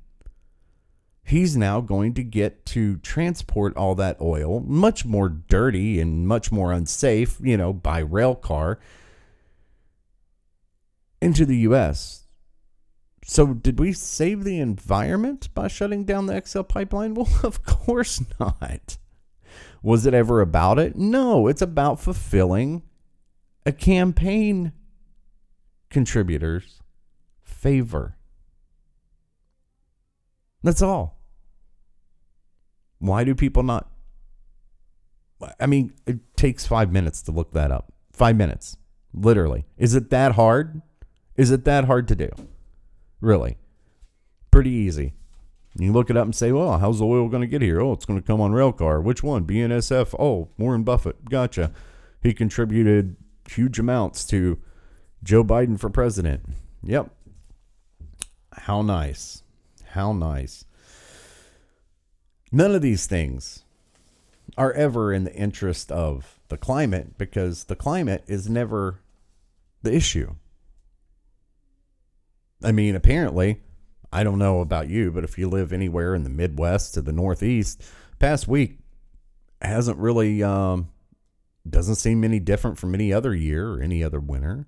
[1.23, 6.51] He's now going to get to transport all that oil, much more dirty and much
[6.51, 8.79] more unsafe, you know, by rail car
[11.21, 12.24] into the U.S.
[13.27, 17.13] So, did we save the environment by shutting down the XL pipeline?
[17.15, 18.99] Well, of course not.
[19.81, 20.95] Was it ever about it?
[20.95, 22.83] No, it's about fulfilling
[23.65, 24.73] a campaign
[25.89, 26.81] contributor's
[27.41, 28.15] favor.
[30.61, 31.17] That's all.
[32.99, 33.89] Why do people not?
[35.59, 37.91] I mean, it takes five minutes to look that up.
[38.13, 38.77] Five minutes,
[39.15, 39.65] literally.
[39.77, 40.83] Is it that hard?
[41.35, 42.29] Is it that hard to do?
[43.21, 43.57] Really?
[44.51, 45.13] Pretty easy.
[45.77, 47.81] You look it up and say, well, how's the oil going to get here?
[47.81, 49.01] Oh, it's going to come on rail car.
[49.01, 49.45] Which one?
[49.45, 50.15] BNSF.
[50.17, 51.29] Oh, Warren Buffett.
[51.29, 51.71] Gotcha.
[52.21, 53.17] He contributed
[53.49, 54.57] huge amounts to
[55.21, 56.45] Joe Biden for president.
[56.83, 57.09] Yep.
[58.53, 59.43] How nice.
[59.89, 60.65] How nice.
[62.51, 63.65] None of these things
[64.57, 69.01] are ever in the interest of the climate because the climate is never
[69.83, 70.35] the issue.
[72.63, 73.61] I mean, apparently,
[74.11, 77.11] I don't know about you, but if you live anywhere in the Midwest to the
[77.11, 77.83] Northeast,
[78.19, 78.79] past week
[79.61, 80.89] hasn't really um,
[81.69, 84.67] doesn't seem any different from any other year or any other winter.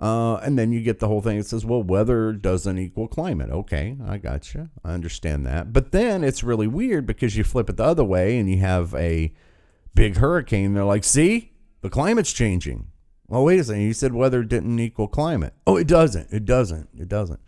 [0.00, 1.38] Uh, and then you get the whole thing.
[1.38, 3.50] It says, well, weather doesn't equal climate.
[3.50, 4.68] Okay, I got you.
[4.84, 5.72] I understand that.
[5.72, 8.94] But then it's really weird because you flip it the other way and you have
[8.94, 9.32] a
[9.94, 10.74] big hurricane.
[10.74, 12.88] They're like, see, the climate's changing.
[13.28, 13.82] Well, wait a second.
[13.82, 15.54] You said weather didn't equal climate.
[15.66, 16.32] Oh, it doesn't.
[16.32, 16.88] It doesn't.
[16.98, 17.40] It doesn't.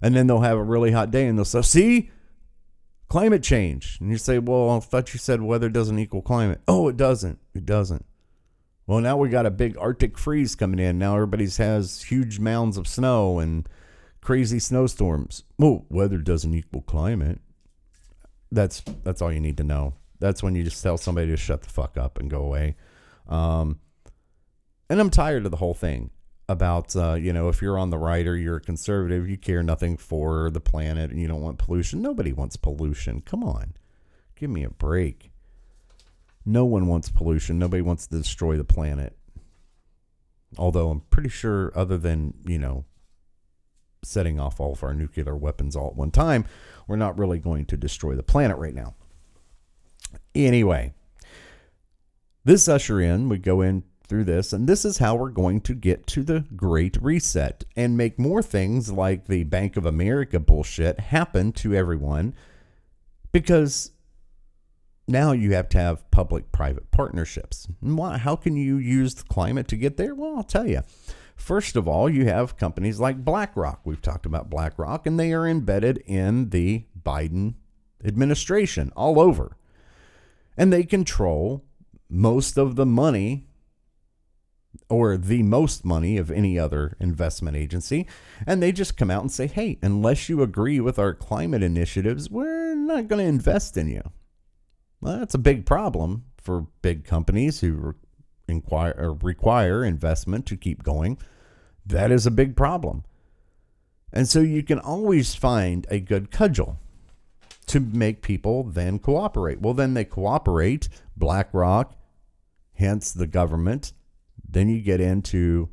[0.00, 2.10] And then they'll have a really hot day and they'll say, see,
[3.08, 3.98] climate change.
[4.00, 6.60] And you say, well, I thought you said weather doesn't equal climate.
[6.66, 7.38] Oh, it doesn't.
[7.54, 8.04] It doesn't.
[8.86, 10.98] Well, now we got a big Arctic freeze coming in.
[10.98, 13.68] Now everybody's has huge mounds of snow and
[14.20, 15.44] crazy snowstorms.
[15.56, 17.40] Well, weather doesn't equal climate.
[18.50, 19.94] That's that's all you need to know.
[20.18, 22.76] That's when you just tell somebody to shut the fuck up and go away.
[23.28, 23.78] Um,
[24.92, 26.10] and I'm tired of the whole thing
[26.50, 29.62] about uh, you know if you're on the right or you're a conservative, you care
[29.62, 32.02] nothing for the planet and you don't want pollution.
[32.02, 33.22] Nobody wants pollution.
[33.22, 33.72] Come on,
[34.36, 35.32] give me a break.
[36.44, 37.58] No one wants pollution.
[37.58, 39.16] Nobody wants to destroy the planet.
[40.58, 42.84] Although I'm pretty sure, other than, you know,
[44.04, 46.44] setting off all of our nuclear weapons all at one time,
[46.86, 48.94] we're not really going to destroy the planet right now.
[50.34, 50.92] Anyway,
[52.44, 55.72] this usher in, we go in through this, and this is how we're going to
[55.72, 61.00] get to the Great Reset and make more things like the Bank of America bullshit
[61.00, 62.34] happen to everyone
[63.32, 63.92] because
[65.08, 67.66] now you have to have public private partnerships.
[67.80, 70.14] Why, how can you use the climate to get there?
[70.14, 70.82] Well, I'll tell you.
[71.34, 73.80] First of all, you have companies like BlackRock.
[73.84, 77.54] We've talked about BlackRock, and they are embedded in the Biden
[78.04, 79.56] administration all over.
[80.54, 81.64] And they control
[82.10, 83.46] most of the money
[84.88, 88.06] or the most money of any other investment agency.
[88.46, 92.30] And they just come out and say, hey, unless you agree with our climate initiatives,
[92.30, 94.02] we're not going to invest in you.
[95.00, 97.94] Well, that's a big problem for big companies who
[98.48, 101.18] inquire, require investment to keep going.
[101.84, 103.04] That is a big problem.
[104.12, 106.78] And so you can always find a good cudgel
[107.66, 109.60] to make people then cooperate.
[109.60, 111.94] Well, then they cooperate, BlackRock,
[112.74, 113.92] hence the government.
[114.52, 115.70] Then you get into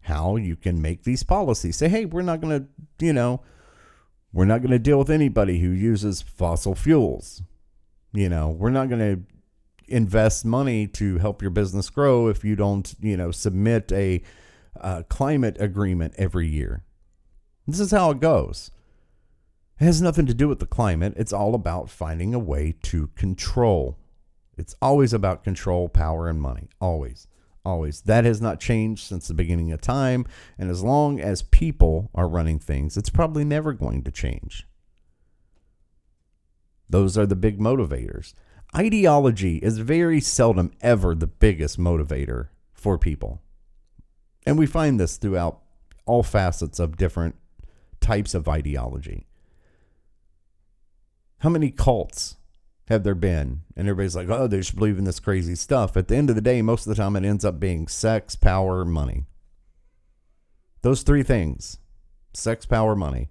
[0.00, 1.76] how you can make these policies.
[1.76, 3.40] Say, hey, we're not going to, you know,
[4.32, 7.42] we're not going to deal with anybody who uses fossil fuels.
[8.12, 9.22] You know, we're not going to
[9.86, 14.22] invest money to help your business grow if you don't, you know, submit a
[14.80, 16.82] uh, climate agreement every year.
[17.66, 18.70] This is how it goes.
[19.80, 21.14] It has nothing to do with the climate.
[21.16, 23.98] It's all about finding a way to control.
[24.56, 26.68] It's always about control, power, and money.
[26.80, 27.26] Always.
[27.64, 28.02] Always.
[28.02, 30.26] That has not changed since the beginning of time.
[30.58, 34.66] And as long as people are running things, it's probably never going to change.
[36.88, 38.34] Those are the big motivators.
[38.76, 43.40] Ideology is very seldom ever the biggest motivator for people.
[44.44, 45.60] And we find this throughout
[46.04, 47.36] all facets of different
[48.00, 49.26] types of ideology.
[51.38, 52.36] How many cults
[52.88, 53.62] have there been?
[53.76, 55.96] And everybody's like, oh, they just believe in this crazy stuff.
[55.96, 58.36] At the end of the day, most of the time it ends up being sex,
[58.36, 59.24] power, money.
[60.82, 61.78] Those three things
[62.34, 63.28] sex, power, money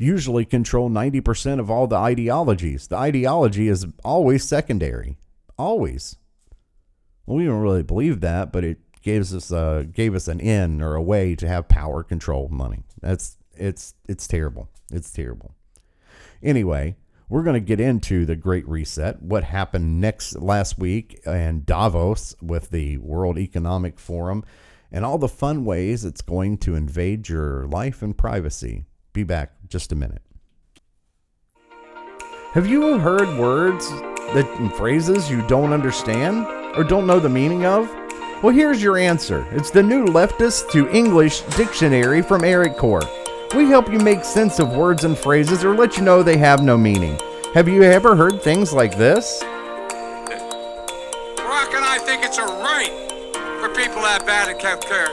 [0.00, 2.88] usually control 90% of all the ideologies.
[2.88, 5.18] The ideology is always secondary.
[5.58, 6.16] Always.
[7.26, 10.80] Well, we don't really believe that, but it gives us a, gave us an in
[10.80, 12.82] or a way to have power, control, money.
[13.02, 14.70] That's it's it's terrible.
[14.90, 15.54] It's terrible.
[16.42, 16.96] Anyway,
[17.30, 22.34] we're going to get into the Great Reset, what happened next last week in Davos
[22.42, 24.44] with the World Economic Forum,
[24.90, 28.84] and all the fun ways it's going to invade your life and privacy.
[29.12, 30.22] Be back just a minute.
[32.52, 33.88] Have you heard words
[34.34, 36.44] that and phrases you don't understand
[36.76, 37.88] or don't know the meaning of?
[38.42, 39.46] Well, here's your answer.
[39.52, 43.02] It's the new leftist to English dictionary from Eric Core.
[43.54, 46.62] We help you make sense of words and phrases or let you know they have
[46.62, 47.18] no meaning.
[47.52, 49.42] Have you ever heard things like this?
[49.42, 49.50] Rock
[51.74, 52.92] and I think it's a right
[53.60, 55.08] for people that bad at healthcare.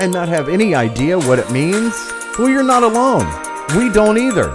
[0.00, 1.94] and not have any idea what it means?
[2.38, 3.26] Well, you're not alone.
[3.78, 4.50] We don't either.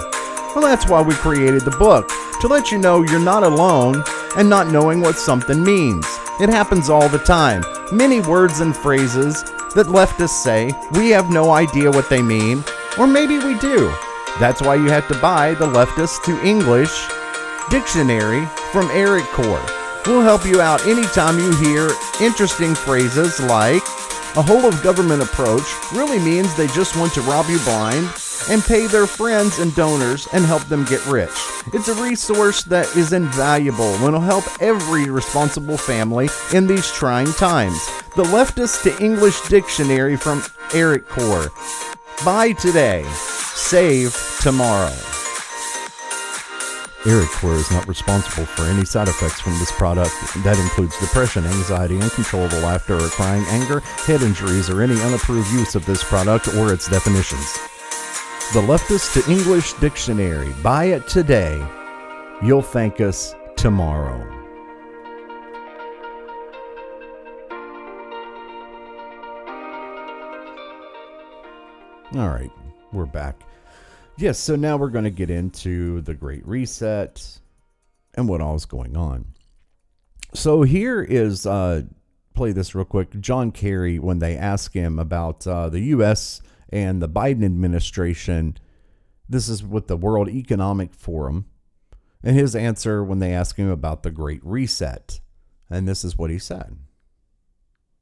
[0.54, 2.10] Well, that's why we created the book
[2.42, 4.04] to let you know you're not alone
[4.36, 6.06] and not knowing what something means.
[6.42, 7.64] It happens all the time.
[7.92, 9.44] Many words and phrases
[9.76, 12.64] that leftists say we have no idea what they mean,
[12.98, 13.94] or maybe we do.
[14.39, 17.08] That's why you have to buy the Leftist to English
[17.70, 19.66] dictionary from Eric Core.
[20.06, 21.89] We'll help you out anytime you hear
[22.20, 23.84] interesting phrases like
[24.38, 28.10] a whole of government approach really means they just want to rob you blind
[28.50, 31.30] and pay their friends and donors and help them get rich.
[31.74, 37.32] It's a resource that is invaluable and will help every responsible family in these trying
[37.34, 37.86] times.
[38.16, 40.42] The Leftist to English Dictionary from
[40.74, 41.52] Eric Core.
[42.24, 44.93] Buy today, save tomorrow.
[47.07, 50.14] Eric Core is not responsible for any side effects from this product.
[50.43, 55.74] That includes depression, anxiety, uncontrollable laughter or crying, anger, head injuries, or any unapproved use
[55.74, 57.53] of this product or its definitions.
[58.53, 60.53] The Leftist to English Dictionary.
[60.62, 61.66] Buy it today.
[62.43, 64.41] You'll thank us tomorrow.
[72.14, 72.51] All right,
[72.91, 73.41] we're back.
[74.18, 77.39] Yes, so now we're going to get into the Great Reset
[78.16, 79.28] and what all is going on.
[80.34, 81.84] So here is uh,
[82.34, 83.18] play this real quick.
[83.22, 86.41] John Kerry, when they ask him about uh, the U.S.
[86.68, 88.57] and the Biden administration,
[89.30, 91.45] this is with the World Economic Forum,
[92.22, 95.22] and his answer when they ask him about the Great Reset,
[95.70, 96.78] and this is what he said.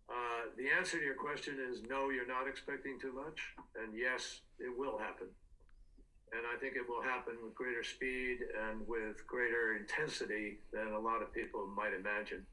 [0.09, 3.39] Uh, the answer to your question is no, you're not expecting too much,
[3.81, 5.27] and yes, it will happen.
[6.31, 8.37] And I think it will happen with greater speed
[8.69, 12.45] and with greater intensity than a lot of people might imagine.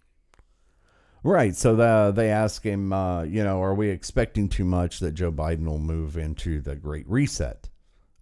[1.22, 1.54] Right.
[1.54, 5.32] So the, they ask him, uh, you know, are we expecting too much that Joe
[5.32, 7.68] Biden will move into the Great Reset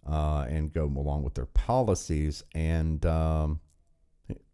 [0.09, 2.43] uh, and go along with their policies?
[2.53, 3.61] And um,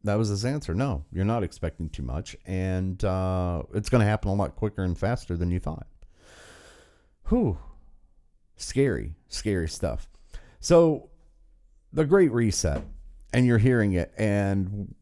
[0.04, 0.76] that was his answer.
[0.76, 4.84] No, you're not expecting too much, and uh, it's going to happen a lot quicker
[4.84, 5.88] and faster than you thought.
[7.30, 7.58] Whew.
[8.56, 10.08] Scary, scary stuff.
[10.60, 11.10] So,
[11.94, 12.84] the Great Reset,
[13.34, 14.94] and you're hearing it, and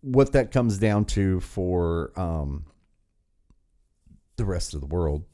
[0.00, 2.64] what that comes down to for um,
[4.36, 5.24] the rest of the world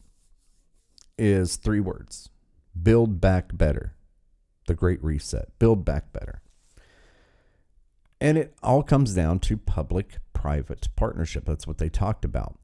[1.18, 2.28] is three words
[2.82, 3.94] build back better.
[4.66, 6.42] The Great Reset, build back better.
[8.20, 11.44] And it all comes down to public private partnership.
[11.46, 12.58] That's what they talked about.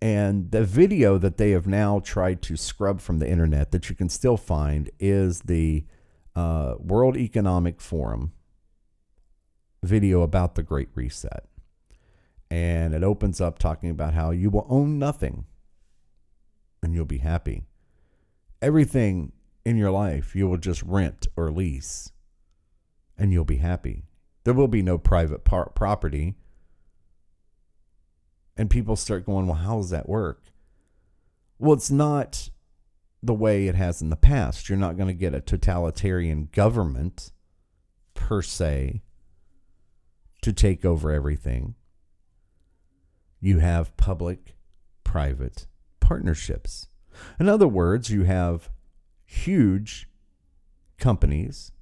[0.00, 3.96] And the video that they have now tried to scrub from the internet that you
[3.96, 5.84] can still find is the
[6.34, 8.32] uh, World Economic Forum
[9.82, 11.44] video about the Great Reset.
[12.50, 15.46] And it opens up talking about how you will own nothing
[16.82, 17.64] and you'll be happy.
[18.62, 19.32] Everything
[19.64, 22.12] in your life you will just rent or lease
[23.18, 24.04] and you'll be happy.
[24.44, 26.36] There will be no private par- property.
[28.56, 30.44] And people start going, well, how does that work?
[31.58, 32.50] Well, it's not
[33.22, 34.68] the way it has in the past.
[34.68, 37.32] You're not going to get a totalitarian government
[38.14, 39.02] per se
[40.42, 41.74] to take over everything.
[43.40, 44.56] You have public
[45.04, 45.66] private
[46.00, 46.88] partnerships.
[47.38, 48.70] In other words, you have
[49.24, 50.08] huge
[50.98, 51.72] companies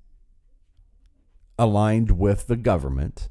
[1.59, 3.29] aligned with the government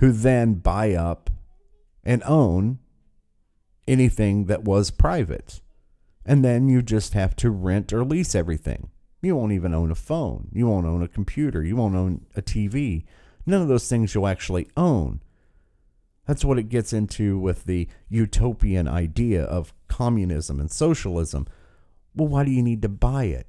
[0.00, 1.30] who then buy up
[2.04, 2.78] and own
[3.86, 5.60] anything that was private.
[6.24, 8.90] And then you just have to rent or lease everything.
[9.22, 10.48] You won't even own a phone.
[10.52, 11.62] You won't own a computer.
[11.62, 13.04] You won't own a TV.
[13.46, 15.20] None of those things you'll actually own.
[16.26, 21.46] That's what it gets into with the utopian idea of communism and socialism.
[22.14, 23.46] Well, why do you need to buy it?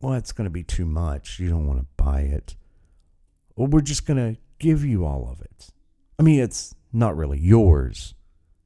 [0.00, 1.38] Well, it's going to be too much.
[1.38, 2.56] You don't want to buy it.
[3.56, 5.70] Well, we're just going to give you all of it.
[6.18, 8.14] I mean, it's not really yours.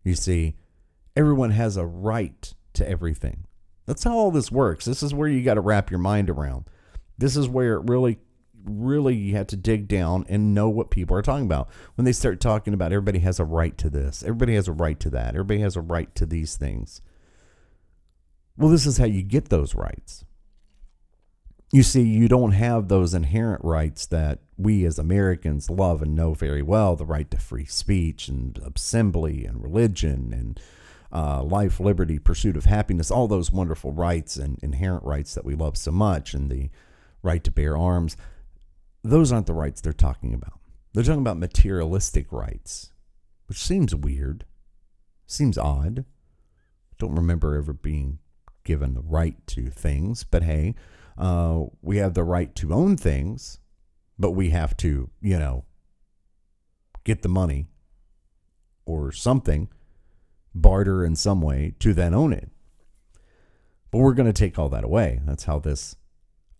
[0.05, 0.55] You see,
[1.17, 3.47] everyone has a right to everything.
[3.87, 4.85] That's how all this works.
[4.85, 6.67] This is where you got to wrap your mind around.
[7.17, 8.19] This is where it really,
[8.65, 11.71] really you have to dig down and know what people are talking about.
[11.95, 14.99] When they start talking about everybody has a right to this, everybody has a right
[15.01, 17.01] to that, everybody has a right to these things.
[18.59, 20.26] Well, this is how you get those rights.
[21.73, 26.33] You see, you don't have those inherent rights that we as Americans love and know
[26.33, 30.61] very well the right to free speech and assembly and religion and
[31.13, 35.55] uh, life, liberty, pursuit of happiness, all those wonderful rights and inherent rights that we
[35.55, 36.71] love so much, and the
[37.23, 38.17] right to bear arms.
[39.03, 40.59] Those aren't the rights they're talking about.
[40.93, 42.93] They're talking about materialistic rights,
[43.47, 44.45] which seems weird,
[45.27, 46.05] seems odd.
[46.99, 48.19] Don't remember ever being
[48.65, 50.75] given the right to things, but hey,
[51.19, 53.59] uh, we have the right to own things,
[54.19, 55.65] but we have to, you know,
[57.05, 57.69] get the money
[58.85, 59.69] or something
[60.55, 62.51] barter in some way to then own it.
[63.91, 65.21] But we're going to take all that away.
[65.25, 65.97] That's how this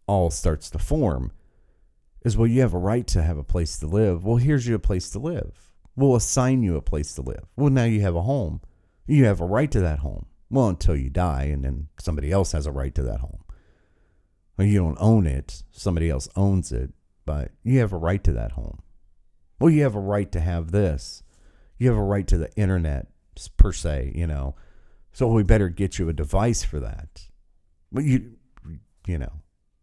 [0.07, 1.33] all starts to form.
[2.25, 4.25] Is well, you have a right to have a place to live.
[4.25, 5.73] Well, here's you a place to live.
[5.95, 7.47] We'll assign you a place to live.
[7.57, 8.61] Well, now you have a home.
[9.07, 10.27] You have a right to that home.
[10.51, 13.43] Well, until you die, and then somebody else has a right to that home.
[14.57, 16.93] Well, you don't own it, somebody else owns it,
[17.25, 18.81] but you have a right to that home.
[19.61, 21.23] Well, you have a right to have this.
[21.79, 23.09] You have a right to the internet
[23.57, 24.55] per se, you know.
[25.13, 27.29] So we better get you a device for that.
[27.93, 28.37] But you,
[29.07, 29.41] you know,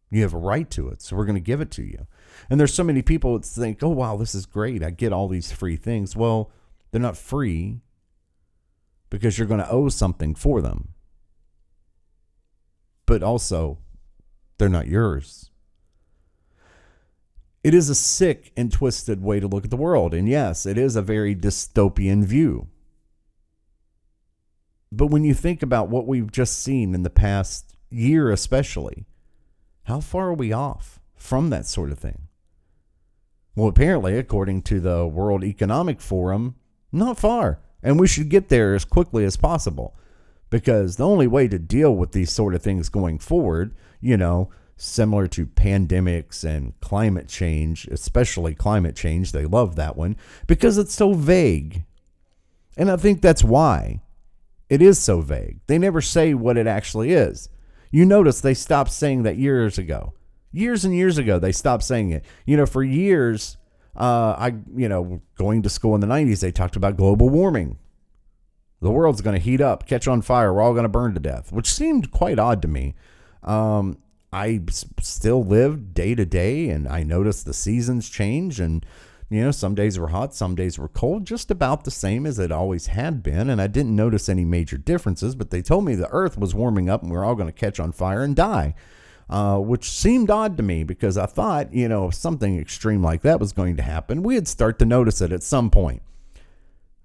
[0.10, 2.06] you have a right to it, so we're going to give it to you.
[2.50, 4.84] And there's so many people that think, "Oh wow, this is great!
[4.84, 6.52] I get all these free things." Well,
[6.92, 7.82] they're not free
[9.10, 10.90] because you're going to owe something for them.
[13.06, 13.80] But also,
[14.58, 15.50] they're not yours.
[17.64, 20.14] It is a sick and twisted way to look at the world.
[20.14, 22.68] And yes, it is a very dystopian view.
[24.92, 29.06] But when you think about what we've just seen in the past year, especially,
[29.84, 32.28] how far are we off from that sort of thing?
[33.56, 36.56] Well, apparently, according to the World Economic Forum,
[36.92, 37.60] not far.
[37.82, 39.96] And we should get there as quickly as possible
[40.54, 44.52] because the only way to deal with these sort of things going forward, you know,
[44.78, 50.94] similar to pandemics and climate change, especially climate change, they love that one because it's
[50.94, 51.86] so vague.
[52.78, 54.02] And I think that's why
[54.70, 55.60] it is so vague.
[55.66, 57.50] They never say what it actually is.
[57.90, 60.14] You notice they stopped saying that years ago.
[60.52, 62.26] Years and years ago, they stopped saying it.
[62.46, 63.58] You know, for years,
[63.96, 67.80] uh, I, you know, going to school in the 90s, they talked about global warming.
[68.84, 70.54] The world's going to heat up, catch on fire.
[70.54, 72.96] We're all going to burn to death, which seemed quite odd to me.
[73.42, 73.98] Um,
[74.34, 74.60] I
[75.02, 78.86] still live day to day and I noticed the seasons change and
[79.30, 82.38] you know, some days were hot, some days were cold, just about the same as
[82.38, 83.50] it always had been.
[83.50, 86.90] And I didn't notice any major differences, but they told me the earth was warming
[86.90, 88.76] up and we are all going to catch on fire and die,
[89.30, 93.22] uh, which seemed odd to me because I thought, you know, if something extreme like
[93.22, 96.02] that was going to happen, we'd start to notice it at some point.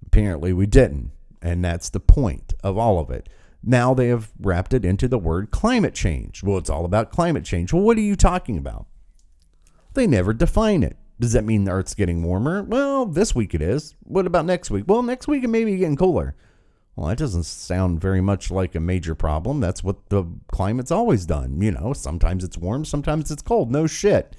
[0.05, 1.11] Apparently, we didn't.
[1.41, 3.29] And that's the point of all of it.
[3.63, 6.43] Now they have wrapped it into the word climate change.
[6.43, 7.73] Well, it's all about climate change.
[7.73, 8.87] Well, what are you talking about?
[9.93, 10.97] They never define it.
[11.19, 12.63] Does that mean the Earth's getting warmer?
[12.63, 13.95] Well, this week it is.
[14.03, 14.85] What about next week?
[14.87, 16.35] Well, next week it may be getting cooler.
[16.95, 19.59] Well, that doesn't sound very much like a major problem.
[19.59, 21.61] That's what the climate's always done.
[21.61, 23.71] You know, sometimes it's warm, sometimes it's cold.
[23.71, 24.35] No shit.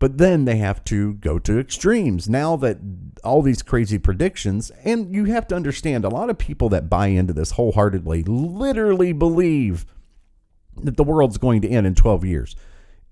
[0.00, 2.28] But then they have to go to extremes.
[2.28, 2.78] Now that
[3.22, 7.08] all these crazy predictions, and you have to understand a lot of people that buy
[7.08, 9.86] into this wholeheartedly literally believe
[10.76, 12.56] that the world's going to end in 12 years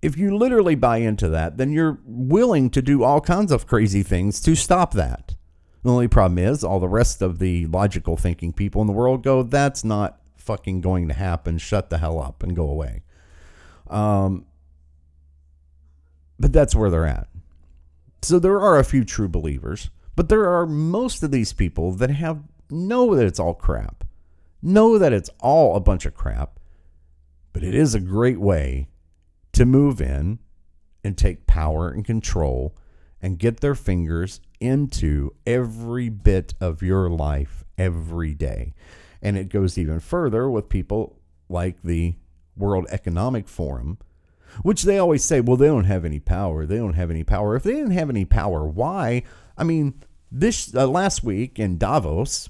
[0.00, 4.02] if you literally buy into that, then you're willing to do all kinds of crazy
[4.02, 5.34] things to stop that.
[5.82, 9.22] The only problem is all the rest of the logical thinking people in the world
[9.22, 11.58] go, that's not fucking going to happen.
[11.58, 13.02] Shut the hell up and go away.
[13.88, 14.46] Um,
[16.38, 17.28] but that's where they're at.
[18.22, 22.10] So there are a few true believers, but there are most of these people that
[22.10, 24.04] have know that it's all crap,
[24.60, 26.58] know that it's all a bunch of crap,
[27.52, 28.88] but it is a great way
[29.52, 30.38] to move in
[31.04, 32.76] and take power and control
[33.20, 38.74] and get their fingers into every bit of your life every day.
[39.22, 41.18] And it goes even further with people
[41.48, 42.14] like the
[42.56, 43.98] World Economic Forum,
[44.62, 46.66] which they always say, well, they don't have any power.
[46.66, 47.56] They don't have any power.
[47.56, 49.22] If they didn't have any power, why?
[49.56, 49.94] I mean,
[50.30, 52.48] this uh, last week in Davos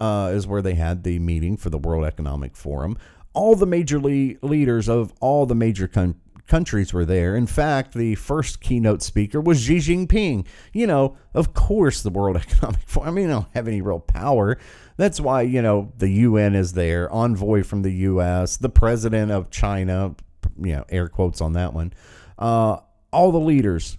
[0.00, 2.96] uh, is where they had the meeting for the World Economic Forum.
[3.32, 7.36] All the major le- leaders of all the major countries countries were there.
[7.36, 10.46] In fact, the first keynote speaker was Xi Jinping.
[10.72, 13.08] You know, of course, the World Economic Forum.
[13.08, 14.58] I mean, they don't have any real power.
[14.96, 19.50] That's why, you know, the UN is there, envoy from the US, the president of
[19.50, 20.16] China,
[20.62, 21.92] you know, air quotes on that one.
[22.38, 22.78] Uh,
[23.12, 23.98] all the leaders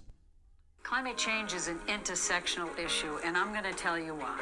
[0.90, 4.40] Climate change is an intersectional issue, and I'm going to tell you why.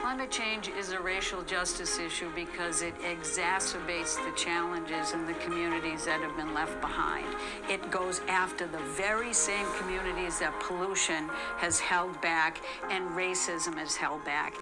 [0.00, 6.06] Climate change is a racial justice issue because it exacerbates the challenges in the communities
[6.06, 7.26] that have been left behind.
[7.68, 13.94] It goes after the very same communities that pollution has held back and racism has
[13.94, 14.54] held back.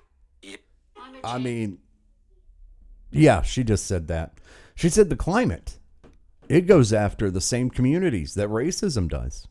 [1.22, 1.78] I mean,
[3.12, 4.40] yeah, she just said that.
[4.74, 5.77] She said the climate.
[6.48, 9.46] It goes after the same communities that racism does.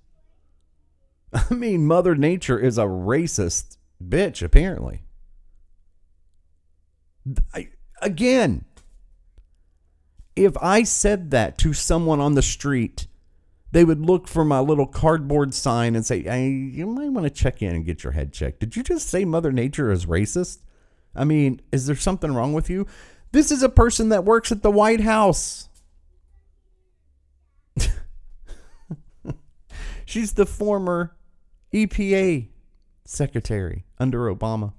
[1.34, 5.04] I mean, Mother Nature is a racist bitch, apparently.
[7.54, 7.70] I,
[8.02, 8.66] again,
[10.36, 13.08] if I said that to someone on the street,
[13.72, 17.30] they would look for my little cardboard sign and say, hey, You might want to
[17.30, 18.60] check in and get your head checked.
[18.60, 20.60] Did you just say Mother Nature is racist?
[21.16, 22.86] I mean, is there something wrong with you?
[23.32, 25.67] This is a person that works at the White House.
[30.08, 31.18] She's the former
[31.74, 32.48] EPA
[33.04, 34.72] secretary under Obama.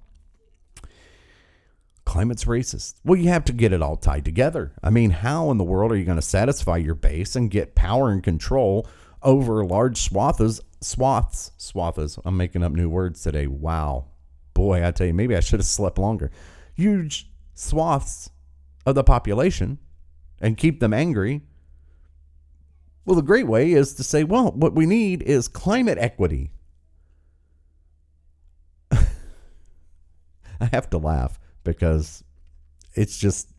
[2.06, 2.94] Climate's racist.
[3.04, 4.72] Well, you have to get it all tied together.
[4.82, 7.74] I mean, how in the world are you going to satisfy your base and get
[7.74, 8.88] power and control
[9.22, 12.18] over large swaths, swaths, swaths?
[12.24, 13.46] I'm making up new words today.
[13.46, 14.06] Wow.
[14.54, 16.30] Boy, I tell you, maybe I should have slept longer.
[16.72, 18.30] Huge swaths
[18.86, 19.76] of the population
[20.40, 21.42] and keep them angry.
[23.05, 26.51] Well, the great way is to say, well, what we need is climate equity.
[28.92, 29.07] I
[30.72, 32.22] have to laugh because
[32.94, 33.51] it's just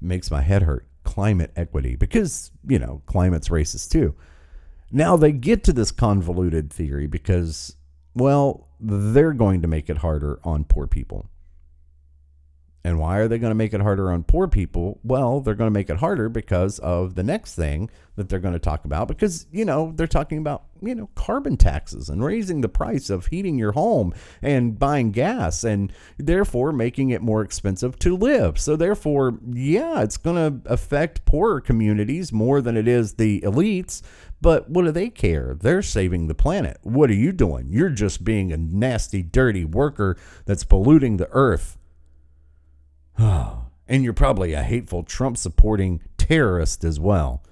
[0.00, 0.86] makes my head hurt.
[1.04, 4.14] Climate equity, because, you know, climate's racist too.
[4.90, 7.76] Now they get to this convoluted theory because,
[8.14, 11.28] well, they're going to make it harder on poor people.
[12.86, 15.00] And why are they going to make it harder on poor people?
[15.02, 18.54] Well, they're going to make it harder because of the next thing that they're going
[18.54, 19.08] to talk about.
[19.08, 23.26] Because, you know, they're talking about, you know, carbon taxes and raising the price of
[23.26, 28.56] heating your home and buying gas and therefore making it more expensive to live.
[28.56, 34.00] So, therefore, yeah, it's going to affect poorer communities more than it is the elites.
[34.40, 35.56] But what do they care?
[35.60, 36.78] They're saving the planet.
[36.84, 37.66] What are you doing?
[37.68, 41.76] You're just being a nasty, dirty worker that's polluting the earth.
[43.88, 47.42] and you're probably a hateful Trump supporting terrorist as well.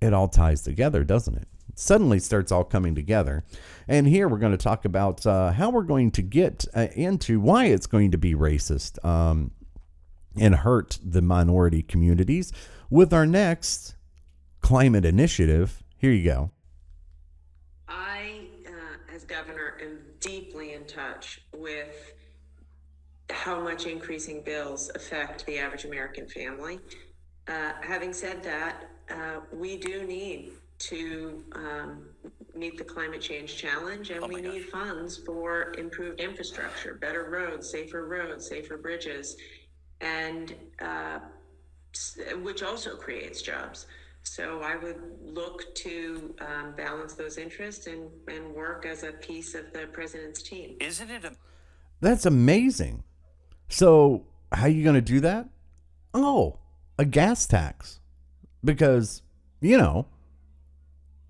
[0.00, 1.48] It all ties together, doesn't it?
[1.74, 3.44] Suddenly starts all coming together.
[3.86, 7.38] And here we're going to talk about uh, how we're going to get uh, into
[7.40, 9.50] why it's going to be racist um,
[10.38, 12.52] and hurt the minority communities
[12.88, 13.96] with our next
[14.60, 15.82] climate initiative.
[15.98, 16.50] Here you go.
[17.88, 22.05] I, uh, as governor, am deeply in touch with
[23.30, 26.80] how much increasing bills affect the average American family.
[27.48, 32.06] Uh, having said that, uh, we do need to um,
[32.54, 38.06] meet the climate change challenge, and we need funds for improved infrastructure, better roads, safer
[38.06, 39.36] roads, safer bridges,
[40.00, 41.18] and uh,
[42.42, 43.86] which also creates jobs.
[44.22, 49.54] So I would look to um, balance those interests and, and work as a piece
[49.54, 50.76] of the president's team.
[50.80, 51.32] Isn't it a
[52.00, 53.04] That's amazing.
[53.68, 55.48] So, how are you going to do that?
[56.14, 56.58] Oh,
[56.98, 58.00] a gas tax.
[58.64, 59.22] Because,
[59.60, 60.06] you know,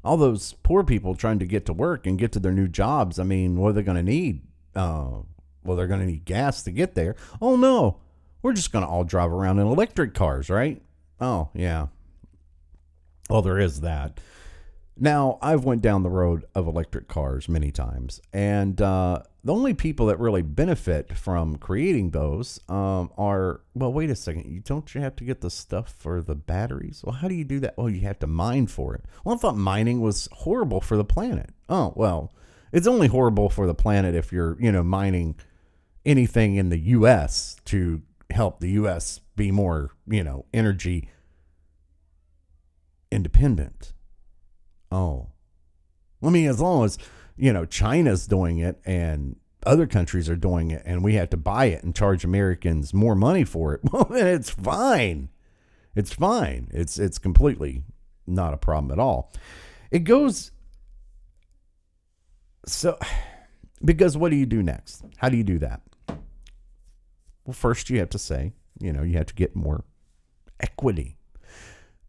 [0.05, 3.18] all those poor people trying to get to work and get to their new jobs,
[3.18, 4.43] I mean, what are they going to need?
[4.74, 5.22] Uh,
[5.64, 7.16] well, they're going to need gas to get there.
[7.41, 8.01] Oh, no.
[8.43, 10.80] We're just going to all drive around in electric cars, right?
[11.20, 11.89] Oh, yeah.
[13.28, 14.20] Well, there is that.
[14.99, 19.74] Now, I've went down the road of electric cars many times, and uh, the only
[19.74, 23.92] people that really benefit from creating those um, are well.
[23.92, 27.03] Wait a second, you don't you have to get the stuff for the batteries?
[27.05, 27.78] Well, how do you do that?
[27.78, 29.05] Well, you have to mine for it.
[29.24, 31.51] Well, I thought mining was horrible for the planet.
[31.68, 32.34] Oh well,
[32.72, 35.36] it's only horrible for the planet if you're you know mining
[36.05, 37.57] anything in the U.S.
[37.66, 39.20] to help the U.S.
[39.36, 41.09] be more you know energy
[43.12, 43.92] independent.
[44.90, 45.28] Oh.
[46.22, 46.99] I mean, as long as,
[47.37, 51.37] you know, China's doing it and other countries are doing it and we have to
[51.37, 55.28] buy it and charge Americans more money for it, well, then it's fine.
[55.95, 56.68] It's fine.
[56.72, 57.84] It's it's completely
[58.26, 59.32] not a problem at all.
[59.91, 60.53] It goes
[62.66, 62.99] so
[63.84, 65.05] because what do you do next?
[65.16, 65.80] How do you do that?
[67.45, 69.84] Well, first you have to say, you know, you have to get more
[70.61, 71.15] equity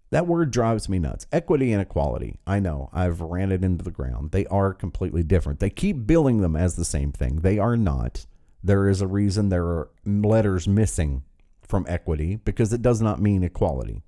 [0.09, 1.27] that word drives me nuts.
[1.31, 2.39] Equity and equality.
[2.47, 2.89] I know.
[2.93, 4.31] I've ran it into the ground.
[4.31, 5.59] They are completely different.
[5.59, 7.37] They keep billing them as the same thing.
[7.37, 8.25] They are not.
[8.63, 11.23] There is a reason there are letters missing
[11.61, 14.01] from equity because it does not mean equality.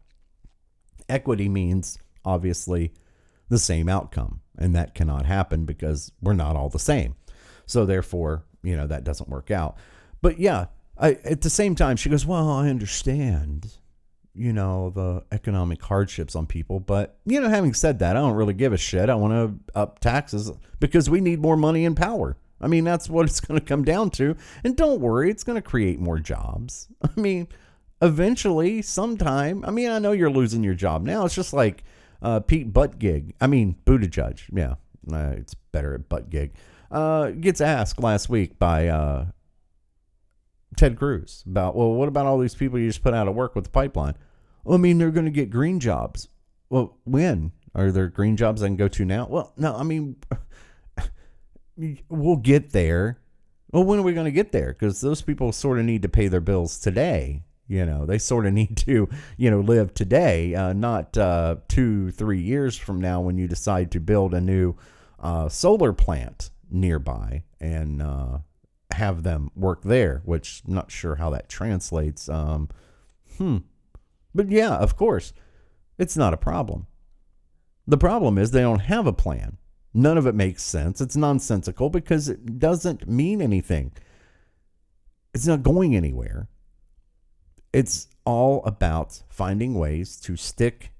[1.09, 2.93] Equity means, obviously,
[3.49, 4.41] the same outcome.
[4.57, 7.15] And that cannot happen because we're not all the same.
[7.65, 9.77] So, therefore, you know, that doesn't work out.
[10.21, 13.73] But yeah, I, at the same time, she goes, Well, I understand
[14.39, 16.79] you know, the economic hardships on people.
[16.79, 19.09] But, you know, having said that, I don't really give a shit.
[19.09, 22.37] I want to up taxes because we need more money and power.
[22.61, 24.37] I mean, that's what it's going to come down to.
[24.63, 26.87] And don't worry, it's going to create more jobs.
[27.03, 27.49] I mean,
[28.01, 31.25] eventually, sometime, I mean, I know you're losing your job now.
[31.25, 31.83] It's just like
[32.21, 33.33] uh, Pete Buttigieg.
[33.41, 34.41] I mean, Buttigieg.
[34.53, 34.75] Yeah,
[35.11, 36.51] uh, it's better at Buttigieg.
[36.89, 39.25] Uh, gets asked last week by uh,
[40.77, 43.53] Ted Cruz about, well, what about all these people you just put out of work
[43.53, 44.15] with the pipeline?
[44.69, 46.27] Well, I mean, they're going to get green jobs.
[46.69, 47.53] Well, when?
[47.73, 49.25] Are there green jobs I can go to now?
[49.27, 50.17] Well, no, I mean,
[52.07, 53.19] we'll get there.
[53.71, 54.67] Well, when are we going to get there?
[54.67, 57.45] Because those people sort of need to pay their bills today.
[57.67, 62.11] You know, they sort of need to, you know, live today, uh, not uh, two,
[62.11, 64.75] three years from now when you decide to build a new
[65.19, 68.37] uh, solar plant nearby and uh,
[68.91, 72.29] have them work there, which I'm not sure how that translates.
[72.29, 72.69] Um,
[73.39, 73.57] hmm.
[74.39, 75.33] But yeah, of course,
[75.97, 76.87] it's not a problem.
[77.85, 79.57] The problem is they don't have a plan.
[79.93, 81.01] None of it makes sense.
[81.01, 83.91] It's nonsensical because it doesn't mean anything.
[85.33, 86.47] It's not going anywhere.
[87.73, 90.93] It's all about finding ways to stick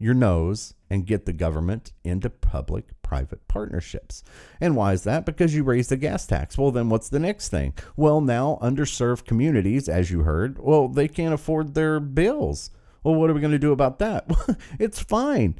[0.00, 4.22] your nose and get the government into public private partnerships.
[4.60, 5.26] And why is that?
[5.26, 6.56] Because you raise the gas tax.
[6.56, 7.74] Well, then what's the next thing?
[7.96, 12.70] Well, now underserved communities, as you heard, well, they can't afford their bills.
[13.02, 14.30] Well, what are we going to do about that?
[14.78, 15.58] it's fine.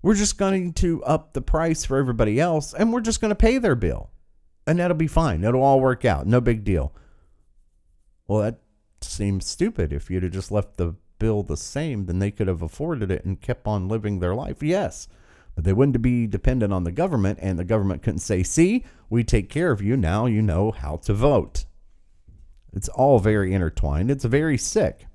[0.00, 3.34] We're just going to up the price for everybody else and we're just going to
[3.34, 4.10] pay their bill.
[4.64, 5.42] And that'll be fine.
[5.42, 6.28] It'll all work out.
[6.28, 6.94] No big deal.
[8.28, 8.60] Well, that
[9.00, 9.92] seems stupid.
[9.92, 13.24] If you'd have just left the bill the same, then they could have afforded it
[13.24, 14.60] and kept on living their life.
[14.60, 15.06] Yes,
[15.54, 19.22] but they wouldn't be dependent on the government, and the government couldn't say, see, we
[19.22, 19.96] take care of you.
[19.96, 21.64] Now you know how to vote.
[22.72, 24.10] It's all very intertwined.
[24.10, 25.06] It's very sick.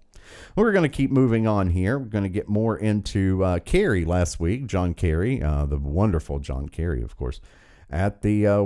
[0.56, 2.00] We're going to keep moving on here.
[2.00, 6.40] We're going to get more into uh, Kerry last week, John Kerry, uh, the wonderful
[6.40, 7.42] John Kerry, of course,
[7.90, 8.66] at the uh,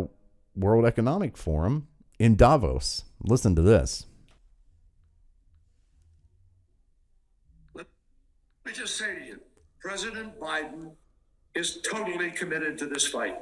[0.55, 1.87] World Economic Forum
[2.19, 3.05] in Davos.
[3.23, 4.05] Listen to this.
[8.71, 9.39] Me just say to you,
[9.81, 10.91] President Biden
[11.55, 13.37] is totally committed to this fight.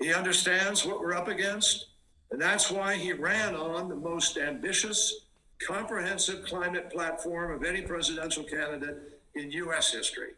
[0.00, 1.88] He understands what we're up against,
[2.30, 5.26] and that's why he ran on the most ambitious,
[5.66, 9.92] comprehensive climate platform of any presidential candidate in U.S.
[9.92, 10.30] history.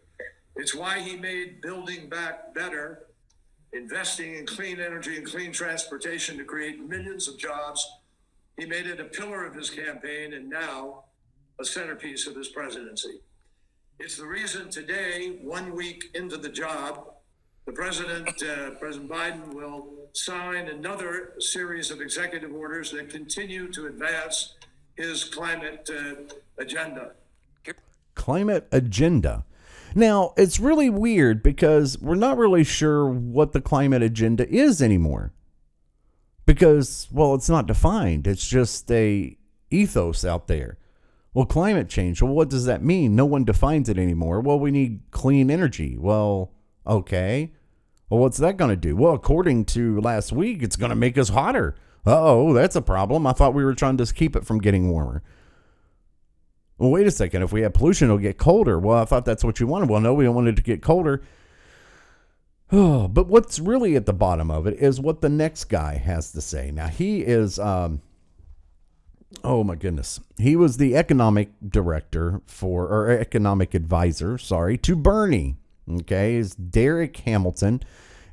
[0.57, 3.07] It's why he made Building Back Better,
[3.73, 7.89] investing in clean energy and clean transportation to create millions of jobs.
[8.59, 11.05] He made it a pillar of his campaign and now
[11.61, 13.21] a centerpiece of his presidency.
[14.03, 17.13] It's the reason today, one week into the job,
[17.67, 23.89] the president, uh, President Biden, will sign another series of executive orders that continue to
[23.89, 24.55] advance
[24.97, 26.15] his climate uh,
[26.57, 27.13] agenda.
[28.15, 29.45] Climate agenda.
[29.95, 35.35] Now, it's really weird because we're not really sure what the climate agenda is anymore.
[36.47, 38.27] Because, well, it's not defined.
[38.27, 39.37] It's just a
[39.71, 40.79] ethos out there.
[41.33, 42.21] Well, climate change.
[42.21, 43.15] Well, what does that mean?
[43.15, 44.41] No one defines it anymore.
[44.41, 45.97] Well, we need clean energy.
[45.97, 46.53] Well,
[46.87, 47.53] okay.
[48.09, 48.97] Well, what's that going to do?
[48.97, 51.77] Well, according to last week, it's going to make us hotter.
[52.05, 53.27] oh, that's a problem.
[53.27, 55.23] I thought we were trying to keep it from getting warmer.
[56.79, 57.43] Well, wait a second.
[57.43, 58.79] If we have pollution, it'll get colder.
[58.79, 59.89] Well, I thought that's what you wanted.
[59.89, 61.23] Well, no, we don't want it to get colder.
[62.73, 66.33] Oh, but what's really at the bottom of it is what the next guy has
[66.33, 66.71] to say.
[66.71, 68.01] Now he is um
[69.45, 70.21] oh my goodness.
[70.39, 75.57] He was the economic director for or economic advisor, sorry, to Bernie.
[75.89, 77.83] Okay, is Darrick Hamilton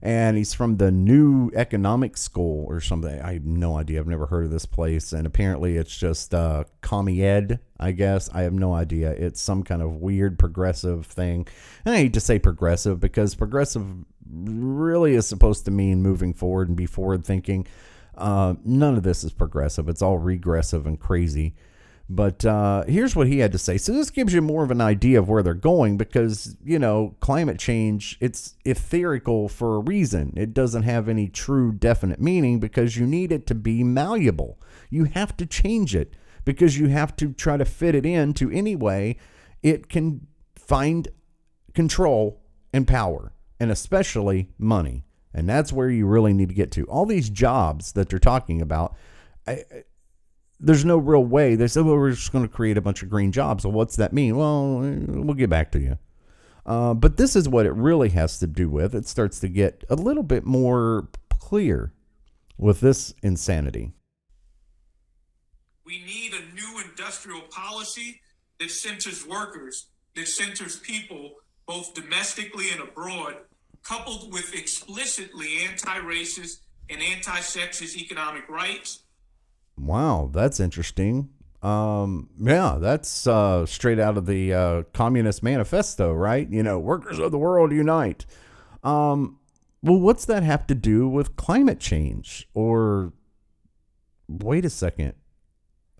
[0.02, 3.20] and he's from the New Economic School or something.
[3.22, 4.00] I have no idea.
[4.00, 7.60] I've never heard of this place, and apparently it's just uh, commie ed.
[7.80, 9.12] I guess I have no idea.
[9.12, 11.48] It's some kind of weird progressive thing,
[11.86, 13.86] and I hate to say progressive because progressive
[14.30, 17.66] really is supposed to mean moving forward and be forward thinking.
[18.18, 19.88] Uh, none of this is progressive.
[19.88, 21.56] It's all regressive and crazy.
[22.10, 23.78] But uh, here's what he had to say.
[23.78, 27.16] So this gives you more of an idea of where they're going because, you know,
[27.20, 30.34] climate change, it's etherical for a reason.
[30.38, 34.58] It doesn't have any true definite meaning because you need it to be malleable.
[34.90, 36.14] You have to change it
[36.46, 39.18] because you have to try to fit it into any way
[39.62, 41.10] it can find
[41.74, 42.42] control
[42.72, 45.04] and power, and especially money.
[45.38, 46.86] And that's where you really need to get to.
[46.86, 48.96] All these jobs that they're talking about,
[49.46, 49.64] I,
[50.60, 51.54] there's no real way.
[51.54, 53.64] They said, well, we're just going to create a bunch of green jobs.
[53.64, 54.36] Well, what's that mean?
[54.36, 56.00] Well, we'll get back to you.
[56.66, 58.96] Uh, but this is what it really has to do with.
[58.96, 61.94] It starts to get a little bit more clear
[62.58, 63.92] with this insanity.
[65.86, 68.22] We need a new industrial policy
[68.60, 69.86] that centers workers,
[70.16, 71.34] that centers people,
[71.68, 73.36] both domestically and abroad,
[73.84, 76.60] coupled with explicitly anti racist
[76.90, 79.02] and anti sexist economic rights
[79.78, 81.30] Wow, that's interesting.
[81.62, 86.50] Um, yeah, that's uh, straight out of the uh, Communist Manifesto, right?
[86.50, 88.26] You know, workers of the world unite.
[88.84, 89.40] Um,
[89.84, 92.48] well, what's that have to do with climate change?
[92.54, 93.14] Or
[94.28, 95.14] wait a second.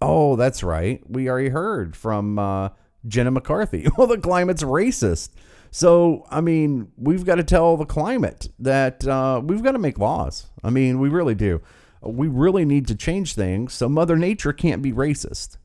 [0.02, 1.02] Oh, that's right.
[1.08, 2.70] We already heard from uh,
[3.08, 3.88] Gina McCarthy.
[3.98, 5.30] Well, the climate's racist.
[5.78, 10.00] So, I mean, we've got to tell the climate that uh, we've got to make
[10.00, 10.48] laws.
[10.64, 11.62] I mean, we really do
[12.02, 15.58] we really need to change things so Mother Nature can't be racist.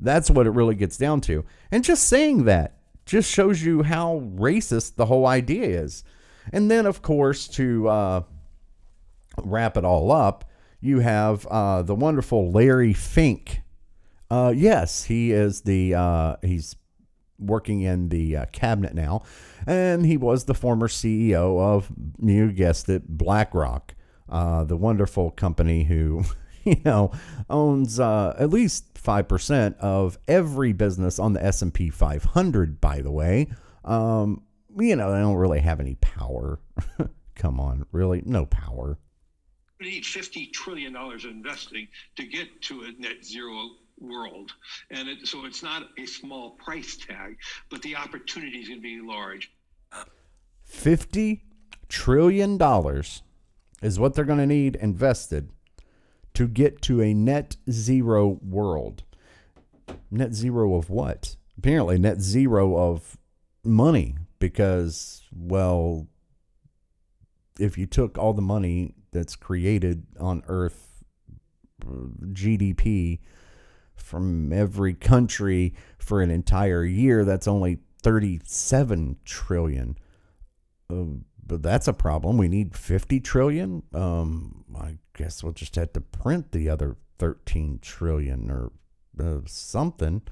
[0.00, 1.44] That's what it really gets down to.
[1.70, 6.02] And just saying that just shows you how racist the whole idea is.
[6.52, 8.20] And then, of course, to uh,
[9.44, 13.62] wrap it all up, you have uh, the wonderful Larry Fink.
[14.28, 16.74] Uh, yes, he is the uh, he's
[17.38, 19.22] working in the uh, cabinet now,
[19.66, 23.94] and he was the former CEO of you guessed it, BlackRock
[24.28, 26.24] uh, the wonderful company who,
[26.64, 27.12] you know,
[27.48, 33.48] owns uh, at least 5% of every business on the S&P 500, by the way.
[33.84, 34.42] Um,
[34.76, 36.60] you know, they don't really have any power.
[37.34, 38.22] Come on, really?
[38.26, 38.98] No power.
[39.80, 43.70] We need $50 trillion investing to get to a net zero
[44.00, 44.52] world.
[44.90, 47.36] And it, so it's not a small price tag,
[47.70, 49.52] but the opportunity is going to be large.
[50.70, 51.40] $50
[51.88, 52.60] trillion
[53.82, 55.50] is what they're going to need invested
[56.34, 59.04] to get to a net zero world.
[60.10, 61.36] Net zero of what?
[61.56, 63.16] Apparently, net zero of
[63.64, 66.06] money because, well,
[67.58, 71.02] if you took all the money that's created on Earth,
[71.86, 73.20] uh, GDP
[73.96, 79.98] from every country for an entire year, that's only 37 trillion.
[80.90, 82.36] Uh, but that's a problem.
[82.36, 83.82] We need 50 trillion.
[83.94, 88.72] Um, I guess we'll just have to print the other 13 trillion or
[89.18, 90.22] uh, something.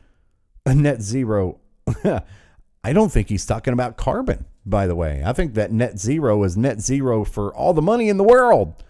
[0.66, 1.60] A net zero.
[2.04, 5.22] I don't think he's talking about carbon, by the way.
[5.24, 8.82] I think that net zero is net zero for all the money in the world.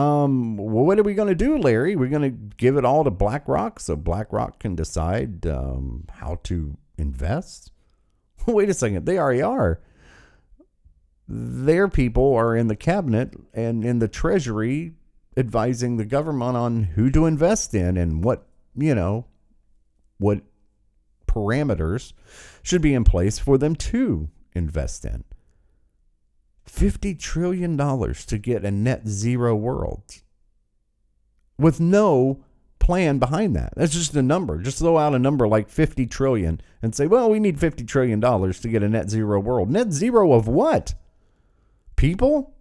[0.00, 1.96] Um, well, what are we going to do, Larry?
[1.96, 6.76] We're going to give it all to BlackRock so BlackRock can decide um, how to
[6.96, 7.72] invest?
[8.46, 9.06] Wait a second.
[9.06, 9.80] They already are
[11.32, 14.92] their people are in the cabinet and in the treasury
[15.36, 19.26] advising the government on who to invest in and what, you know,
[20.18, 20.40] what
[21.28, 22.12] parameters
[22.62, 25.22] should be in place for them to invest in.
[26.68, 30.22] $50 trillion to get a net zero world
[31.58, 32.42] with no
[32.78, 33.72] plan behind that.
[33.76, 34.58] That's just a number.
[34.58, 38.20] Just throw out a number like 50 trillion and say, well, we need 50 trillion
[38.20, 39.70] dollars to get a net zero world.
[39.70, 40.94] Net zero of what?
[42.00, 42.54] people?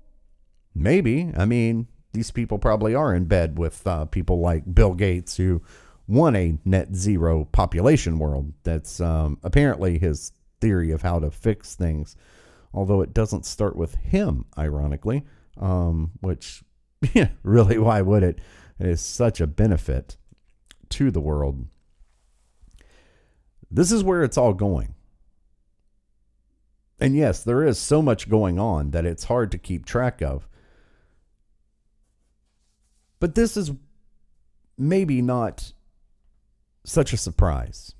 [0.76, 1.32] Maybe.
[1.36, 5.62] I mean, these people probably are in bed with uh, people like Bill Gates who
[6.10, 8.52] want a net zero population world.
[8.64, 12.18] That's um, apparently his theory of how to fix things,
[12.74, 15.26] although it doesn't start with him, ironically,
[15.57, 16.63] um, which,
[17.13, 18.39] yeah, really, why would it?
[18.80, 20.17] It is such a benefit
[20.89, 21.65] to the world.
[23.70, 24.95] This is where it's all going.
[26.99, 30.47] And yes, there is so much going on that it's hard to keep track of.
[33.20, 33.72] But this is
[34.78, 35.74] maybe not
[36.84, 37.93] such a surprise.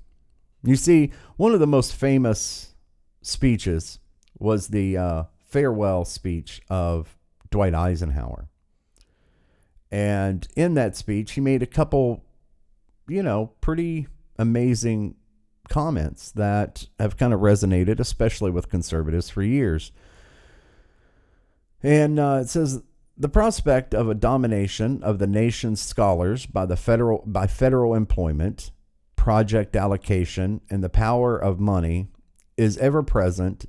[0.62, 2.74] You see, one of the most famous
[3.22, 3.98] speeches
[4.40, 7.16] was the uh, farewell speech of
[7.50, 8.48] Dwight Eisenhower.
[9.90, 12.24] And in that speech, he made a couple,
[13.08, 14.06] you know, pretty
[14.38, 15.16] amazing
[15.68, 19.92] comments that have kind of resonated, especially with conservatives for years.
[21.82, 22.82] And uh, it says
[23.16, 28.70] the prospect of a domination of the nation's scholars by the federal by federal employment,
[29.16, 32.08] project allocation, and the power of money
[32.56, 33.64] is ever present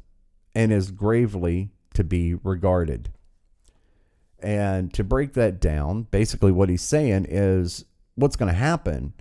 [0.54, 3.12] and is gravely to be regarded.
[4.40, 7.86] And to break that down, basically what he's saying is
[8.16, 9.14] what's going to happen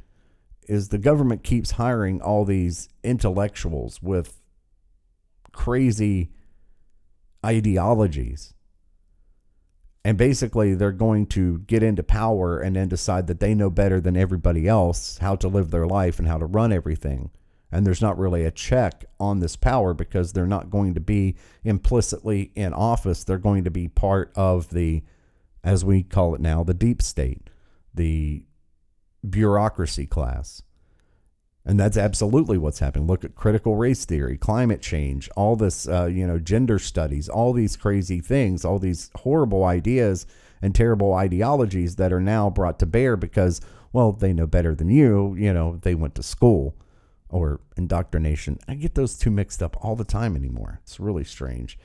[0.68, 4.40] is the government keeps hiring all these intellectuals with
[5.52, 6.30] crazy
[7.44, 8.54] ideologies.
[10.04, 14.00] And basically, they're going to get into power and then decide that they know better
[14.00, 17.30] than everybody else how to live their life and how to run everything.
[17.72, 21.36] And there's not really a check on this power because they're not going to be
[21.62, 23.22] implicitly in office.
[23.22, 25.02] They're going to be part of the,
[25.62, 27.48] as we call it now, the deep state,
[27.94, 28.44] the
[29.28, 30.62] bureaucracy class.
[31.64, 33.06] And that's absolutely what's happening.
[33.06, 37.52] Look at critical race theory, climate change, all this, uh, you know, gender studies, all
[37.52, 40.26] these crazy things, all these horrible ideas
[40.62, 43.60] and terrible ideologies that are now brought to bear because,
[43.92, 45.34] well, they know better than you.
[45.38, 46.74] You know, they went to school
[47.30, 48.58] or indoctrination.
[48.68, 50.80] I get those two mixed up all the time anymore.
[50.82, 51.78] It's really strange.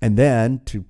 [0.00, 0.84] And then to,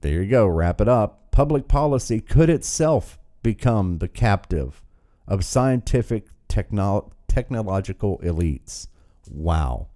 [0.00, 1.30] there you go, wrap it up.
[1.30, 4.82] Public policy could itself become the captive
[5.26, 8.88] of scientific technolo- technological elites.
[9.30, 9.88] Wow.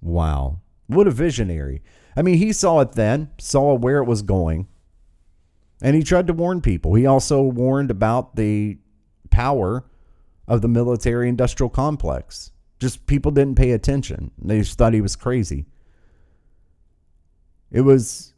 [0.00, 0.60] Wow.
[0.86, 1.82] What a visionary.
[2.16, 4.68] I mean, he saw it then, saw where it was going,
[5.82, 6.94] and he tried to warn people.
[6.94, 8.78] He also warned about the
[9.30, 9.84] power
[10.46, 12.52] of the military industrial complex.
[12.78, 14.30] Just people didn't pay attention.
[14.38, 15.66] They just thought he was crazy.
[17.70, 18.34] It was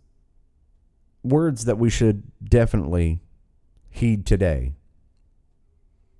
[1.22, 3.20] words that we should definitely
[3.90, 4.74] heed today.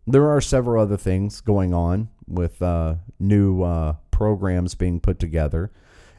[0.06, 5.72] There are several other things going on with uh, new uh, programs being put together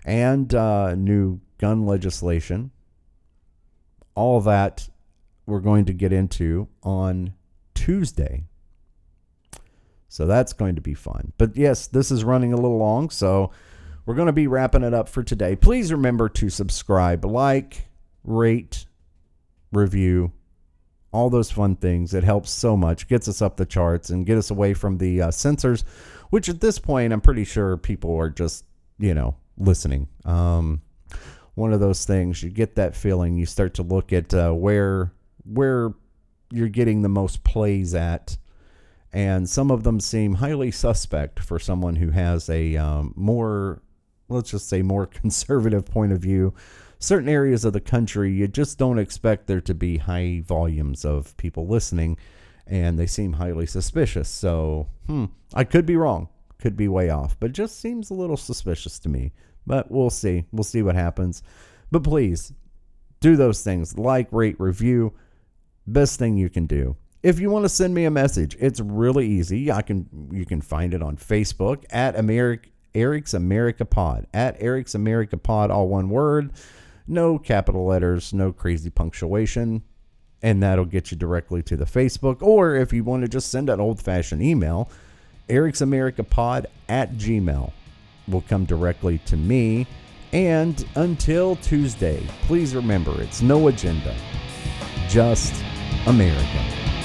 [0.05, 2.71] and uh, new gun legislation.
[4.15, 4.89] All that
[5.45, 7.33] we're going to get into on
[7.73, 8.43] Tuesday.
[10.09, 11.33] So that's going to be fun.
[11.37, 13.51] But yes, this is running a little long, so
[14.05, 15.55] we're going to be wrapping it up for today.
[15.55, 17.87] Please remember to subscribe, like,
[18.23, 18.85] rate,
[19.71, 20.31] review,
[21.11, 22.13] all those fun things.
[22.13, 25.23] It helps so much, gets us up the charts and get us away from the
[25.23, 25.83] uh, censors,
[26.29, 28.65] which at this point I'm pretty sure people are just,
[28.99, 30.07] you know, listening.
[30.25, 30.81] Um,
[31.55, 33.35] one of those things you get that feeling.
[33.35, 35.11] You start to look at uh, where
[35.43, 35.93] where
[36.51, 38.37] you're getting the most plays at,
[39.13, 43.81] and some of them seem highly suspect for someone who has a um, more,
[44.29, 46.53] let's just say, more conservative point of view
[46.99, 51.35] certain areas of the country, you just don't expect there to be high volumes of
[51.37, 52.17] people listening,
[52.65, 54.29] and they seem highly suspicious.
[54.29, 56.29] So, hmm, I could be wrong,
[56.59, 59.33] could be way off, but just seems a little suspicious to me.
[59.65, 60.45] But we'll see.
[60.51, 61.43] We'll see what happens.
[61.91, 62.53] But please
[63.19, 65.13] do those things like, rate, review.
[65.85, 66.95] Best thing you can do.
[67.27, 69.69] If you want to send me a message, it's really easy.
[69.69, 72.15] I can you can find it on Facebook at
[72.95, 76.53] Eric's America Pod at Eric's America Pod, all one word
[77.07, 79.81] no capital letters, no crazy punctuation,
[80.41, 82.41] and that'll get you directly to the Facebook.
[82.41, 84.89] Or if you want to just send an old fashioned email,
[85.49, 87.71] Eric's America Pod at Gmail
[88.27, 89.87] will come directly to me.
[90.33, 94.15] And until Tuesday, please remember it's no agenda,
[95.07, 95.63] just
[96.05, 96.96] America.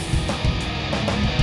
[1.05, 1.42] Thank you.